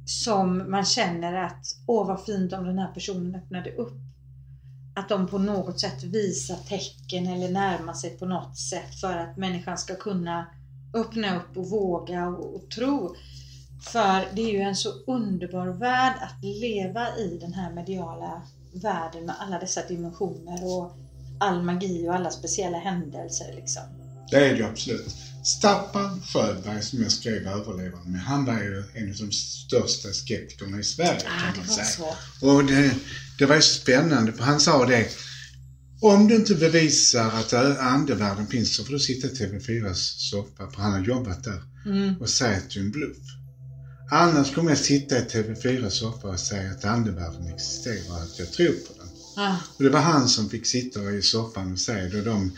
som 0.07 0.70
man 0.70 0.85
känner 0.85 1.33
att 1.35 1.66
åh 1.87 2.07
vad 2.07 2.24
fint 2.24 2.53
om 2.53 2.64
den 2.64 2.79
här 2.79 2.92
personen 2.94 3.35
öppnade 3.35 3.72
upp. 3.72 3.92
Att 4.96 5.09
de 5.09 5.27
på 5.27 5.38
något 5.38 5.81
sätt 5.81 6.03
visar 6.03 6.57
tecken 6.57 7.27
eller 7.27 7.48
närmar 7.48 7.92
sig 7.94 8.11
på 8.11 8.27
något 8.27 8.59
sätt 8.59 8.94
för 9.00 9.16
att 9.16 9.37
människan 9.37 9.79
ska 9.79 9.94
kunna 9.94 10.46
öppna 10.94 11.40
upp 11.40 11.57
och 11.57 11.70
våga 11.70 12.29
och, 12.29 12.55
och 12.55 12.70
tro. 12.70 13.14
För 13.87 14.29
det 14.37 14.42
är 14.42 14.53
ju 14.53 14.61
en 14.61 14.77
så 14.77 14.88
underbar 15.07 15.66
värld 15.68 16.14
att 16.20 16.44
leva 16.44 17.16
i 17.18 17.38
den 17.40 17.53
här 17.53 17.73
mediala 17.75 18.42
världen 18.83 19.27
med 19.27 19.35
alla 19.38 19.59
dessa 19.59 19.88
dimensioner 19.88 20.64
och 20.64 20.97
all 21.40 21.62
magi 21.62 22.09
och 22.09 22.14
alla 22.14 22.31
speciella 22.31 22.79
händelser 22.79 23.53
liksom. 23.57 23.83
Det 24.31 24.37
är 24.37 24.51
det 24.53 24.57
ju 24.59 24.64
absolut. 24.64 25.14
Staffan 25.44 26.23
Sjöberg 26.23 26.83
som 26.83 27.03
jag 27.03 27.12
skrev 27.12 27.47
Överlevaren 27.49 28.12
med, 28.12 28.20
han 28.20 28.44
var 28.44 28.55
ju 28.59 28.85
en 28.94 29.11
av 29.11 29.16
de 29.16 29.33
största 29.33 30.09
skeptikerna 30.12 30.79
i 30.79 30.85
Sverige 30.85 31.20
Ah, 31.27 31.40
kan 31.40 31.53
det 31.53 31.59
man 31.59 31.66
var 31.66 31.75
säga. 31.75 31.85
så. 32.40 32.47
Och 32.47 32.64
det, 32.64 32.94
det 33.38 33.47
var 33.47 33.55
ju 33.57 33.62
så 33.62 33.81
spännande 33.81 34.33
för 34.33 34.44
han 34.44 34.61
sa 34.61 34.87
det. 34.87 35.07
Om 36.01 36.29
du 36.29 36.37
inte 36.37 36.55
bevisar 36.55 37.27
att 37.27 37.53
andevärlden 37.79 38.47
finns 38.47 38.77
så 38.77 38.85
får 38.85 38.92
du 38.92 38.99
sitta 38.99 39.27
i 39.27 39.31
TV4s 39.31 39.94
soffa, 40.31 40.70
för 40.70 40.83
han 40.83 40.92
har 40.92 41.01
jobbat 41.01 41.44
där, 41.44 41.62
Mm. 41.87 42.14
och 42.20 42.29
säga 42.31 42.57
att 42.57 42.70
du 42.70 42.81
är 42.81 42.85
en 42.85 42.90
bluff. 42.90 43.16
Annars 44.11 44.55
kommer 44.55 44.71
jag 44.71 44.79
sitta 44.79 45.19
i 45.19 45.21
TV4s 45.21 45.88
soffa 45.90 46.29
och 46.29 46.40
säga 46.40 46.71
att 46.71 46.85
andevärlden 46.85 47.47
existerar 47.55 48.17
och 48.17 48.23
att 48.23 48.38
jag 48.38 48.53
tror 48.53 48.73
på 48.73 48.93
den. 48.99 49.09
Ah, 49.37 49.57
Och 49.79 49.85
det 49.85 49.90
var 49.90 50.01
han 50.01 50.29
som 50.29 50.49
fick 50.51 50.67
sitta 50.67 51.12
i 51.12 51.23
soffan 51.23 51.73
och 51.73 51.79
säga 51.79 52.09
det. 52.09 52.19
Och 52.19 52.25
de 52.25 52.53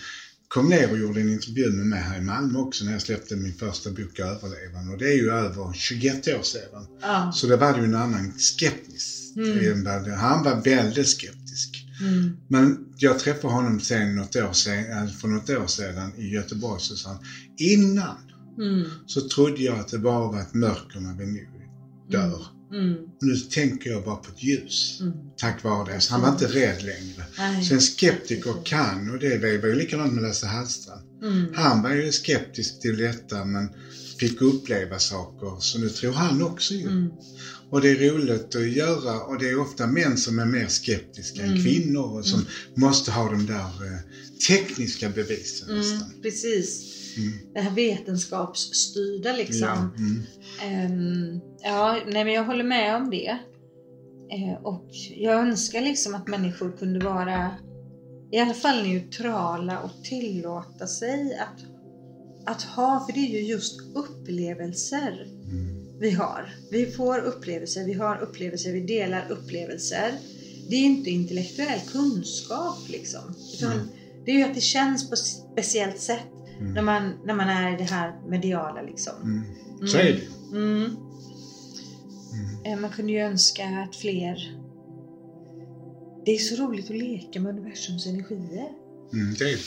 kom 0.49 0.69
ner 0.69 0.91
och 0.91 0.99
gjorde 0.99 1.21
en 1.21 1.33
intervju 1.33 1.71
med 1.71 1.87
mig 1.87 2.01
här 2.01 2.19
i 2.19 2.21
Malmö 2.21 2.59
också 2.59 2.85
när 2.85 2.93
jag 2.93 3.03
släppte 3.03 3.37
min 3.37 3.55
första 3.55 3.91
bok 3.91 4.19
Överlevaren. 4.19 4.89
Och 4.93 4.99
det 4.99 5.09
är 5.09 5.15
ju 5.17 5.31
över 5.31 5.73
21 5.75 6.29
år 6.29 6.43
sedan. 6.43 6.87
ah, 7.03 7.33
Så 7.33 7.47
det 7.47 7.57
var 7.57 7.79
ju 7.79 7.85
en 7.85 7.95
annan 7.95 8.33
skeptisk. 8.39 9.37
Mm. 9.37 9.87
Han 10.19 10.43
var 10.43 10.61
väldigt 10.65 11.09
skeptisk. 11.09 11.85
mm, 12.01 12.37
Men 12.49 12.79
jag 12.99 13.19
träffade 13.19 13.55
honom 13.55 13.81
sen 13.81 14.15
något 14.15 14.37
år 14.37 14.53
sen, 14.53 15.09
för 15.21 15.29
något 15.29 15.51
år 15.51 15.67
sedan 15.67 16.13
i 16.17 16.29
Göteborg 16.29 16.81
så 16.81 16.97
sa 16.97 17.09
han, 17.09 17.19
innan 17.57 18.17
mm, 18.59 18.91
så 19.07 19.21
trodde 19.29 19.63
jag 19.63 19.79
att 19.79 19.89
det 19.89 19.99
bara 19.99 20.29
var 20.29 20.41
ett 20.41 20.55
mörker 20.55 21.01
när 21.01 21.15
vi 21.15 21.27
nu 21.27 21.47
dör. 22.11 22.43
mm, 22.73 22.97
Nu 23.21 23.37
tänker 23.37 23.91
jag 23.91 24.05
bara 24.05 24.17
på 24.17 24.31
ett 24.31 24.43
ljus. 24.43 24.99
mm. 25.01 25.13
Tack 25.37 25.65
vare 25.65 25.95
det. 25.95 26.01
Så 26.01 26.13
han 26.13 26.21
var 26.23 26.29
inte 26.29 26.47
rädd 26.47 26.83
längre. 26.83 27.25
Nej. 27.39 27.65
Så 27.65 27.75
en 27.75 27.81
skeptiker 27.81 28.55
kan, 28.65 29.11
och 29.11 29.19
det 29.19 29.39
var 29.39 29.49
ju 29.69 29.75
likadant 29.75 30.13
med 30.13 30.23
Lasse 30.23 30.47
Hallstrand. 30.47 31.03
Mm. 31.23 31.55
Han 31.55 31.83
var 31.83 31.91
ju 31.91 32.13
skeptisk 32.13 32.81
till 32.81 32.97
detta 32.97 33.45
men 33.45 33.69
fick 34.21 34.41
uppleva 34.41 34.99
saker, 34.99 35.61
så 35.61 35.79
nu 35.79 35.89
tror 35.89 36.13
han 36.13 36.43
också 36.43 36.75
ju. 36.75 36.89
Mm. 36.89 37.11
Och 37.71 37.81
det 37.81 37.89
är 37.91 37.97
roligt 38.13 38.55
att 38.55 38.69
göra 38.69 39.21
och 39.25 39.39
det 39.39 39.49
är 39.49 39.59
ofta 39.61 39.87
män 39.87 40.17
som 40.17 40.39
är 40.39 40.45
mer 40.45 40.69
skeptiska 40.69 41.43
än 41.43 41.49
Mm. 41.51 41.63
kvinnor 41.65 42.19
och 42.19 42.27
som 42.27 42.45
måste 42.77 43.11
ha 43.11 43.31
de 43.31 43.47
där 43.47 43.85
eh, 43.93 43.99
tekniska 44.49 45.09
bevisen 45.09 45.69
Mm, 45.69 45.81
nästan. 45.81 46.13
precis. 46.23 46.96
Mm. 47.17 47.33
Det 47.55 47.61
här 47.61 47.71
vetenskapsstyrda 47.75 49.33
liksom. 49.33 49.93
Ja. 49.99 50.67
Ehm, 50.67 51.41
ja, 51.63 51.97
nej 52.07 52.25
men 52.25 52.35
jag 52.35 52.45
håller 52.45 52.65
med 52.65 52.97
om 52.97 53.11
det. 53.11 53.39
Eh, 54.33 54.63
och 54.63 54.91
jag 55.17 55.35
önskar 55.35 55.81
liksom 55.81 56.15
att 56.15 56.29
människor 56.29 56.77
kunde 56.79 57.05
vara 57.05 57.51
i 58.33 58.39
alla 58.39 58.55
fall 58.55 58.83
neutrala 58.83 59.81
och 59.81 60.05
tillåta 60.05 60.87
sig 60.87 61.39
att, 61.39 61.65
att 62.55 62.63
ha, 62.63 63.07
för 63.07 63.13
det 63.13 63.21
är 63.21 63.31
ju 63.31 63.41
just 63.41 63.81
upplevelser 63.95 65.27
Mm. 65.47 65.99
vi 66.01 66.11
har. 66.11 66.55
Vi 66.71 66.87
får 66.87 67.19
upplevelser, 67.19 67.85
vi 67.85 67.93
har 67.93 68.17
upplevelser, 68.19 68.73
vi 68.73 68.81
delar 68.81 69.27
upplevelser. 69.31 70.13
Det 70.69 70.77
är 70.77 70.85
inte 70.85 71.11
intellektuell 71.11 71.81
kunskap 71.93 72.79
liksom. 72.89 73.35
Utan 73.55 73.73
Mm. 73.73 73.89
Det 74.25 74.31
är 74.33 74.37
ju 74.37 74.43
att 74.43 74.55
det 74.55 74.61
känns 74.61 75.09
på 75.09 75.15
ett 75.15 75.27
speciellt 75.53 76.01
sätt 76.01 76.27
Mm. 76.61 76.73
när, 76.73 76.83
man, 76.83 77.13
när 77.25 77.35
man 77.35 77.49
är 77.49 77.75
i 77.75 77.77
det 77.77 77.85
här 77.85 78.21
mediala 78.29 78.83
liksom. 78.83 79.15
Mm. 79.23 79.89
Så 79.89 79.99
är 79.99 80.05
det. 80.05 80.57
Mm. 80.57 80.97
Mm. 82.33 82.65
Eh, 82.65 82.81
Man 82.81 82.91
kunde 82.91 83.13
ju 83.13 83.19
önska 83.19 83.65
att 83.89 83.97
fler... 83.97 84.53
Det 86.25 86.35
är 86.35 86.39
så 86.39 86.63
roligt 86.63 86.91
att 86.91 86.97
leka 86.97 87.41
med 87.41 87.53
universums 87.59 88.07
energier. 88.07 88.69
Mm, 89.13 89.35
det 89.39 89.53
är, 89.53 89.59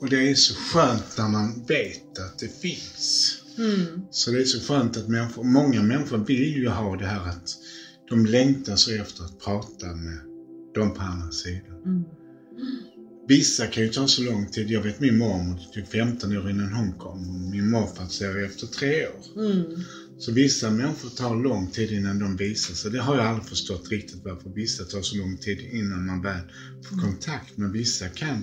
och 0.00 0.08
det 0.08 0.30
är 0.30 0.34
så 0.34 0.54
skönt 0.54 1.18
när 1.18 1.28
man 1.28 1.64
vet 1.68 2.18
att 2.18 2.38
det 2.38 2.60
finns. 2.60 3.36
Mm. 3.58 4.02
Så 4.10 4.30
det 4.30 4.40
är 4.40 4.44
så 4.44 4.60
skönt 4.60 4.96
att 4.96 5.08
människor, 5.08 5.44
många 5.44 5.82
människor 5.82 6.18
vill 6.18 6.56
ju 6.56 6.68
ha 6.68 6.96
det 6.96 7.06
här 7.06 7.28
att 7.28 7.48
de 8.08 8.26
längtar 8.26 8.76
så 8.76 8.92
efter 8.92 9.24
att 9.24 9.38
prata 9.38 9.86
med 9.86 10.18
dem 10.74 10.94
på 10.94 11.02
andra 11.02 11.30
sidan. 11.30 12.04
Mm. 13.32 13.38
Vissa 13.38 13.66
kan 13.66 13.82
ju 13.82 13.88
ta 13.88 14.08
så 14.08 14.22
lång 14.22 14.46
tid. 14.46 14.70
Jag 14.70 14.82
vet 14.82 15.00
min 15.00 15.18
mormor, 15.18 15.54
det 15.54 15.80
tog 15.80 15.88
15 15.88 16.36
år 16.36 16.50
innan 16.50 16.72
hon 16.72 16.92
kom. 16.92 17.50
Min 17.50 17.70
morfar 17.70 18.06
ser 18.06 18.44
efter 18.44 18.66
tre 18.66 19.06
år. 19.06 19.44
Mm. 19.44 19.80
Så 20.18 20.32
vissa 20.32 20.70
människor 20.70 21.08
tar 21.08 21.36
lång 21.36 21.66
tid 21.70 21.92
innan 21.92 22.18
de 22.18 22.36
visar 22.36 22.74
sig. 22.74 22.90
Det 22.90 22.98
har 22.98 23.16
jag 23.16 23.26
aldrig 23.26 23.48
förstått 23.48 23.88
riktigt 23.90 24.24
varför 24.24 24.50
vissa 24.50 24.84
tar 24.84 25.02
så 25.02 25.16
lång 25.16 25.36
tid 25.36 25.60
innan 25.60 26.06
man 26.06 26.22
väl 26.22 26.40
får 26.84 26.96
kontakt. 27.00 27.56
Men 27.56 27.72
vissa 27.72 28.08
kan 28.08 28.42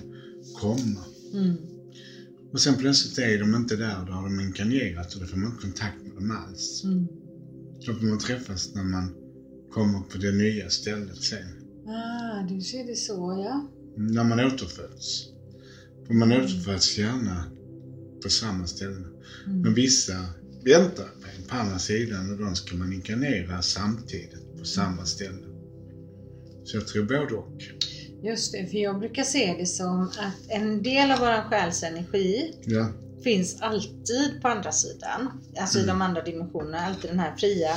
komma. 0.60 1.04
Mm. 1.34 1.56
Och 2.52 2.60
sen 2.60 2.76
plötsligt 2.76 3.18
är 3.18 3.38
de 3.38 3.54
inte 3.54 3.76
där, 3.76 4.06
då 4.06 4.12
har 4.12 4.22
de 4.22 4.40
inkarnerat 4.40 5.14
och 5.14 5.20
då 5.20 5.26
får 5.26 5.36
man 5.36 5.50
inte 5.50 5.62
kontakt 5.62 6.02
med 6.02 6.14
dem 6.14 6.30
alls. 6.30 6.84
Mm. 6.84 7.06
Då 7.86 7.94
får 7.94 8.06
man 8.06 8.18
träffas 8.18 8.74
när 8.74 8.84
man 8.84 9.14
kommer 9.70 10.00
på 10.00 10.18
det 10.18 10.32
nya 10.32 10.70
stället 10.70 11.22
sen. 11.22 11.48
Ah, 11.86 12.42
du 12.48 12.60
ser 12.60 12.86
det 12.86 12.96
så 12.96 13.44
ja. 13.44 13.79
När 13.96 14.24
man 14.24 14.40
återföds. 14.40 15.26
För 16.06 16.14
man 16.14 16.32
återföds 16.32 16.98
gärna 16.98 17.44
på 18.22 18.28
samma 18.30 18.66
ställe. 18.66 18.94
Mm. 19.46 19.60
Men 19.62 19.74
vissa 19.74 20.12
väntar 20.64 21.04
på 21.04 21.28
en 21.36 21.44
på 21.48 21.54
andra 21.54 21.78
sidan 21.78 22.30
och 22.32 22.38
de 22.38 22.54
ska 22.56 22.76
man 22.76 22.92
inkarnera 22.92 23.62
samtidigt 23.62 24.58
på 24.58 24.64
samma 24.64 25.04
ställe. 25.04 25.46
Så 26.64 26.76
jag 26.76 26.86
tror 26.86 27.02
både 27.04 27.34
och. 27.34 27.62
Just 28.22 28.52
det, 28.52 28.66
för 28.66 28.78
jag 28.78 28.98
brukar 28.98 29.24
se 29.24 29.54
det 29.58 29.66
som 29.66 30.02
att 30.02 30.34
en 30.48 30.82
del 30.82 31.10
av 31.10 31.18
våran 31.18 31.44
själs 31.50 31.82
energi 31.82 32.52
Ja, 32.64 32.88
finns 33.24 33.56
alltid 33.60 34.40
på 34.42 34.48
andra 34.48 34.72
sidan. 34.72 35.30
Alltså 35.58 35.78
i 35.78 35.82
Mm. 35.82 35.94
de 35.98 36.02
andra 36.02 36.22
dimensionerna. 36.22 36.78
Alltid 36.80 37.10
den 37.10 37.18
här 37.18 37.36
fria, 37.36 37.76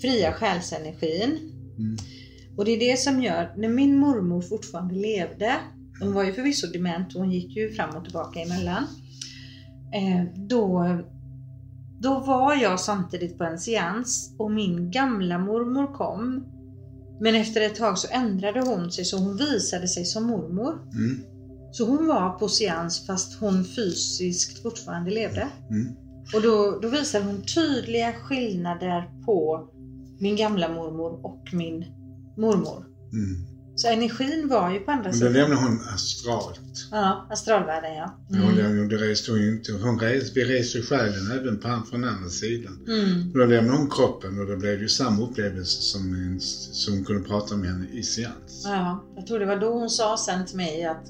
fria 0.00 0.32
själsenergin. 0.32 1.38
Mm. 1.78 1.96
Och 2.56 2.64
det 2.64 2.70
är 2.70 2.90
det 2.90 2.96
som 2.96 3.22
gör, 3.22 3.54
när 3.56 3.68
min 3.68 3.98
mormor 3.98 4.40
fortfarande 4.40 4.94
levde, 4.94 5.54
hon 6.00 6.12
var 6.12 6.24
ju 6.24 6.32
förvisso 6.32 6.66
dement 6.66 7.14
och 7.14 7.20
hon 7.20 7.30
gick 7.30 7.56
ju 7.56 7.72
fram 7.72 7.96
och 7.96 8.04
tillbaka 8.04 8.40
emellan. 8.40 8.86
Eh, 9.94 10.24
då, 10.34 10.98
då 12.00 12.18
var 12.18 12.54
jag 12.54 12.80
samtidigt 12.80 13.38
på 13.38 13.44
en 13.44 13.58
seans 13.58 14.34
och 14.38 14.50
min 14.50 14.90
gamla 14.90 15.38
mormor 15.38 15.94
kom. 15.94 16.46
Men 17.20 17.34
efter 17.34 17.60
ett 17.60 17.74
tag 17.74 17.98
så 17.98 18.08
ändrade 18.10 18.60
hon 18.60 18.90
sig 18.90 19.04
så 19.04 19.18
hon 19.18 19.36
visade 19.36 19.88
sig 19.88 20.04
som 20.04 20.26
mormor. 20.26 20.72
Mm. 20.72 21.20
Så 21.72 21.86
hon 21.86 22.06
var 22.06 22.30
på 22.30 22.48
seans 22.48 23.06
fast 23.06 23.40
hon 23.40 23.64
fysiskt 23.64 24.62
fortfarande 24.62 25.10
levde. 25.10 25.48
Mm. 25.70 25.96
Och 26.34 26.42
då, 26.42 26.78
då 26.82 26.88
visade 26.88 27.24
hon 27.24 27.42
tydliga 27.42 28.12
skillnader 28.12 29.24
på 29.24 29.68
min 30.18 30.36
gamla 30.36 30.68
mormor 30.68 31.26
och 31.26 31.48
min 31.52 31.84
mormor. 32.36 32.84
Mm. 33.12 33.46
Så 33.76 33.88
energin 33.88 34.48
var 34.48 34.70
ju 34.70 34.78
på 34.80 34.90
andra 34.90 35.02
Men 35.02 35.12
då 35.12 35.18
sidan. 35.18 35.32
lämnade 35.32 35.62
hon 35.62 35.80
astralt. 35.94 36.60
Ja, 36.90 37.26
astralvärlden 37.30 37.94
ja. 37.94 38.18
Hon, 38.28 38.38
Mm. 38.38 38.56
lämnade, 38.56 38.88
det 38.98 39.10
reste 39.10 39.30
hon 39.30 39.40
inte. 39.48 39.72
Hon 39.72 39.98
res, 40.00 40.36
vi 40.36 40.44
reser 40.44 40.82
själen 40.82 41.30
även 41.40 41.58
på, 41.60 41.82
från 41.90 42.04
andra 42.04 42.28
sidan. 42.28 42.78
Mm. 42.88 43.32
Då 43.32 43.38
lämnade 43.44 43.78
hon 43.78 43.90
kroppen 43.90 44.40
och 44.40 44.46
då 44.46 44.56
blev 44.56 44.76
det 44.76 44.82
ju 44.82 44.88
samma 44.88 45.22
upplevelse 45.22 45.82
som, 45.82 46.14
en, 46.14 46.40
som 46.40 46.94
hon 46.94 47.04
kunde 47.04 47.22
prata 47.28 47.56
med 47.56 47.68
henne 47.70 47.86
i 47.92 48.02
seans. 48.02 48.62
Ja, 48.64 49.04
jag 49.16 49.26
tror 49.26 49.38
det 49.38 49.46
var 49.46 49.56
då 49.56 49.72
hon 49.72 49.90
sa 49.90 50.16
sen 50.16 50.46
till 50.46 50.56
mig 50.56 50.84
att 50.84 51.06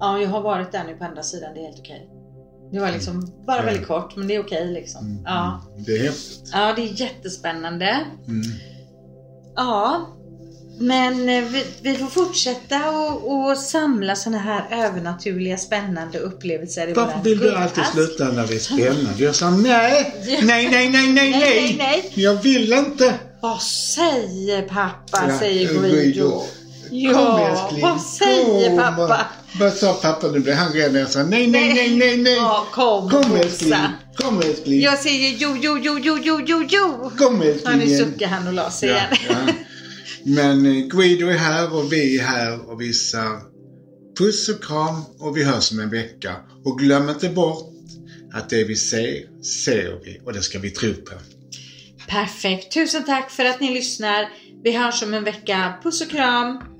ja, 0.00 0.18
jag 0.18 0.28
har 0.28 0.40
varit 0.42 0.72
där 0.72 0.84
nu 0.84 0.96
på 0.96 1.04
andra 1.04 1.22
sidan, 1.22 1.54
det 1.54 1.60
är 1.60 1.64
helt 1.64 1.78
okej. 1.80 2.10
Det 2.72 2.80
var 2.80 2.92
liksom 2.92 3.32
bara 3.46 3.56
Ja. 3.56 3.62
väldigt 3.64 3.86
kort, 3.86 4.16
men 4.16 4.28
det 4.28 4.34
är 4.34 4.40
okej 4.42 4.72
liksom. 4.72 5.06
Mm. 5.06 5.22
Ja. 5.24 5.62
Mm. 5.72 5.84
Det 5.84 5.96
är 5.98 6.02
häftigt. 6.02 6.50
ja, 6.52 6.72
det 6.76 6.82
är 6.82 7.00
jättespännande. 7.00 8.00
Mm. 8.26 8.42
Ja, 9.56 10.06
men 10.78 11.28
eh, 11.28 11.44
vi, 11.44 11.64
vi 11.82 11.94
får 11.96 12.06
fortsätta 12.06 12.90
och, 12.90 13.34
och 13.50 13.58
samla 13.58 14.16
såna 14.16 14.38
här 14.38 14.64
övernaturliga 14.70 15.56
spännande 15.58 16.18
upplevelser 16.18 16.88
i 16.88 16.92
Varför 16.92 17.20
vill 17.24 17.38
du 17.38 17.54
alltid 17.56 17.84
sluta 17.86 18.24
när 18.24 18.46
det 18.46 18.54
är 18.54 18.58
spännande? 18.58 19.24
Jag 19.24 19.34
sa 19.34 19.50
nej, 19.50 20.14
nej, 20.42 20.68
nej, 20.70 20.88
nej, 20.88 21.12
nej, 21.12 21.30
Nej, 21.30 21.74
nej. 21.78 22.10
Jag 22.14 22.34
vill 22.42 22.72
inte. 22.72 23.14
Vad 23.40 23.62
säger 23.62 24.62
pappa? 24.62 25.24
Ja, 25.28 25.38
säger 25.38 25.68
Guido. 25.68 25.88
Guido. 25.88 26.30
Kom 26.30 26.48
Ja, 26.90 27.48
älskling. 27.50 27.82
vad 27.82 28.00
säger 28.00 28.68
Kom. 28.68 28.78
pappa? 28.78 29.26
Vad 29.60 29.72
sa 29.72 29.92
pappa? 29.92 30.26
Nu 30.26 30.38
blev 30.40 30.54
han 30.56 30.72
rädd. 30.72 30.96
Jag 30.96 31.10
sa 31.10 31.22
nej, 31.22 31.46
nej, 31.46 31.74
nej, 31.74 31.96
nej, 31.96 32.16
nej. 32.16 32.34
Ja, 32.36 32.66
kom, 32.72 33.10
Kom 33.10 33.36
älskling. 33.36 33.74
Kom 34.16 34.38
älskling. 34.40 34.80
Jag 34.80 34.98
säger 34.98 35.34
jo, 35.38 35.56
jo, 35.60 35.78
jo, 35.82 35.98
jo, 36.02 36.18
jo, 36.22 36.40
jo, 36.46 36.64
jo. 36.68 37.10
Kom 37.18 37.42
Ja, 37.64 37.70
nu 37.70 37.96
suckar 37.96 38.26
han 38.26 38.46
och 38.46 38.52
la 38.52 38.70
sig 38.70 38.88
Ja, 38.88 38.94
igen. 38.96 39.08
ja. 39.46 39.52
Men 40.26 40.66
eh, 40.66 40.86
Guido 40.86 41.26
är 41.26 41.36
här 41.36 41.74
och 41.74 41.92
vi 41.92 42.18
är 42.18 42.24
här 42.24 42.70
och 42.70 42.80
visar 42.80 43.40
puss 44.18 44.48
och 44.48 44.64
kram 44.64 45.04
och 45.18 45.36
vi 45.36 45.44
hörs 45.44 45.72
om 45.72 45.80
en 45.80 45.90
vecka. 45.90 46.36
Och 46.64 46.78
glöm 46.78 47.10
inte 47.10 47.28
bort 47.28 47.70
att 48.32 48.50
det 48.50 48.64
vi 48.64 48.76
ser, 48.76 49.42
ser 49.42 50.00
vi 50.04 50.20
och 50.24 50.32
det 50.32 50.42
ska 50.42 50.58
vi 50.58 50.70
tro 50.70 50.94
på. 50.94 51.14
Perfekt. 52.08 52.74
Tusen 52.74 53.04
tack 53.04 53.30
för 53.30 53.44
att 53.44 53.60
ni 53.60 53.74
lyssnar. 53.74 54.28
Vi 54.64 54.72
hörs 54.72 55.02
om 55.02 55.14
en 55.14 55.24
vecka. 55.24 55.74
Puss 55.82 56.00
och 56.00 56.10
kram. 56.10 56.73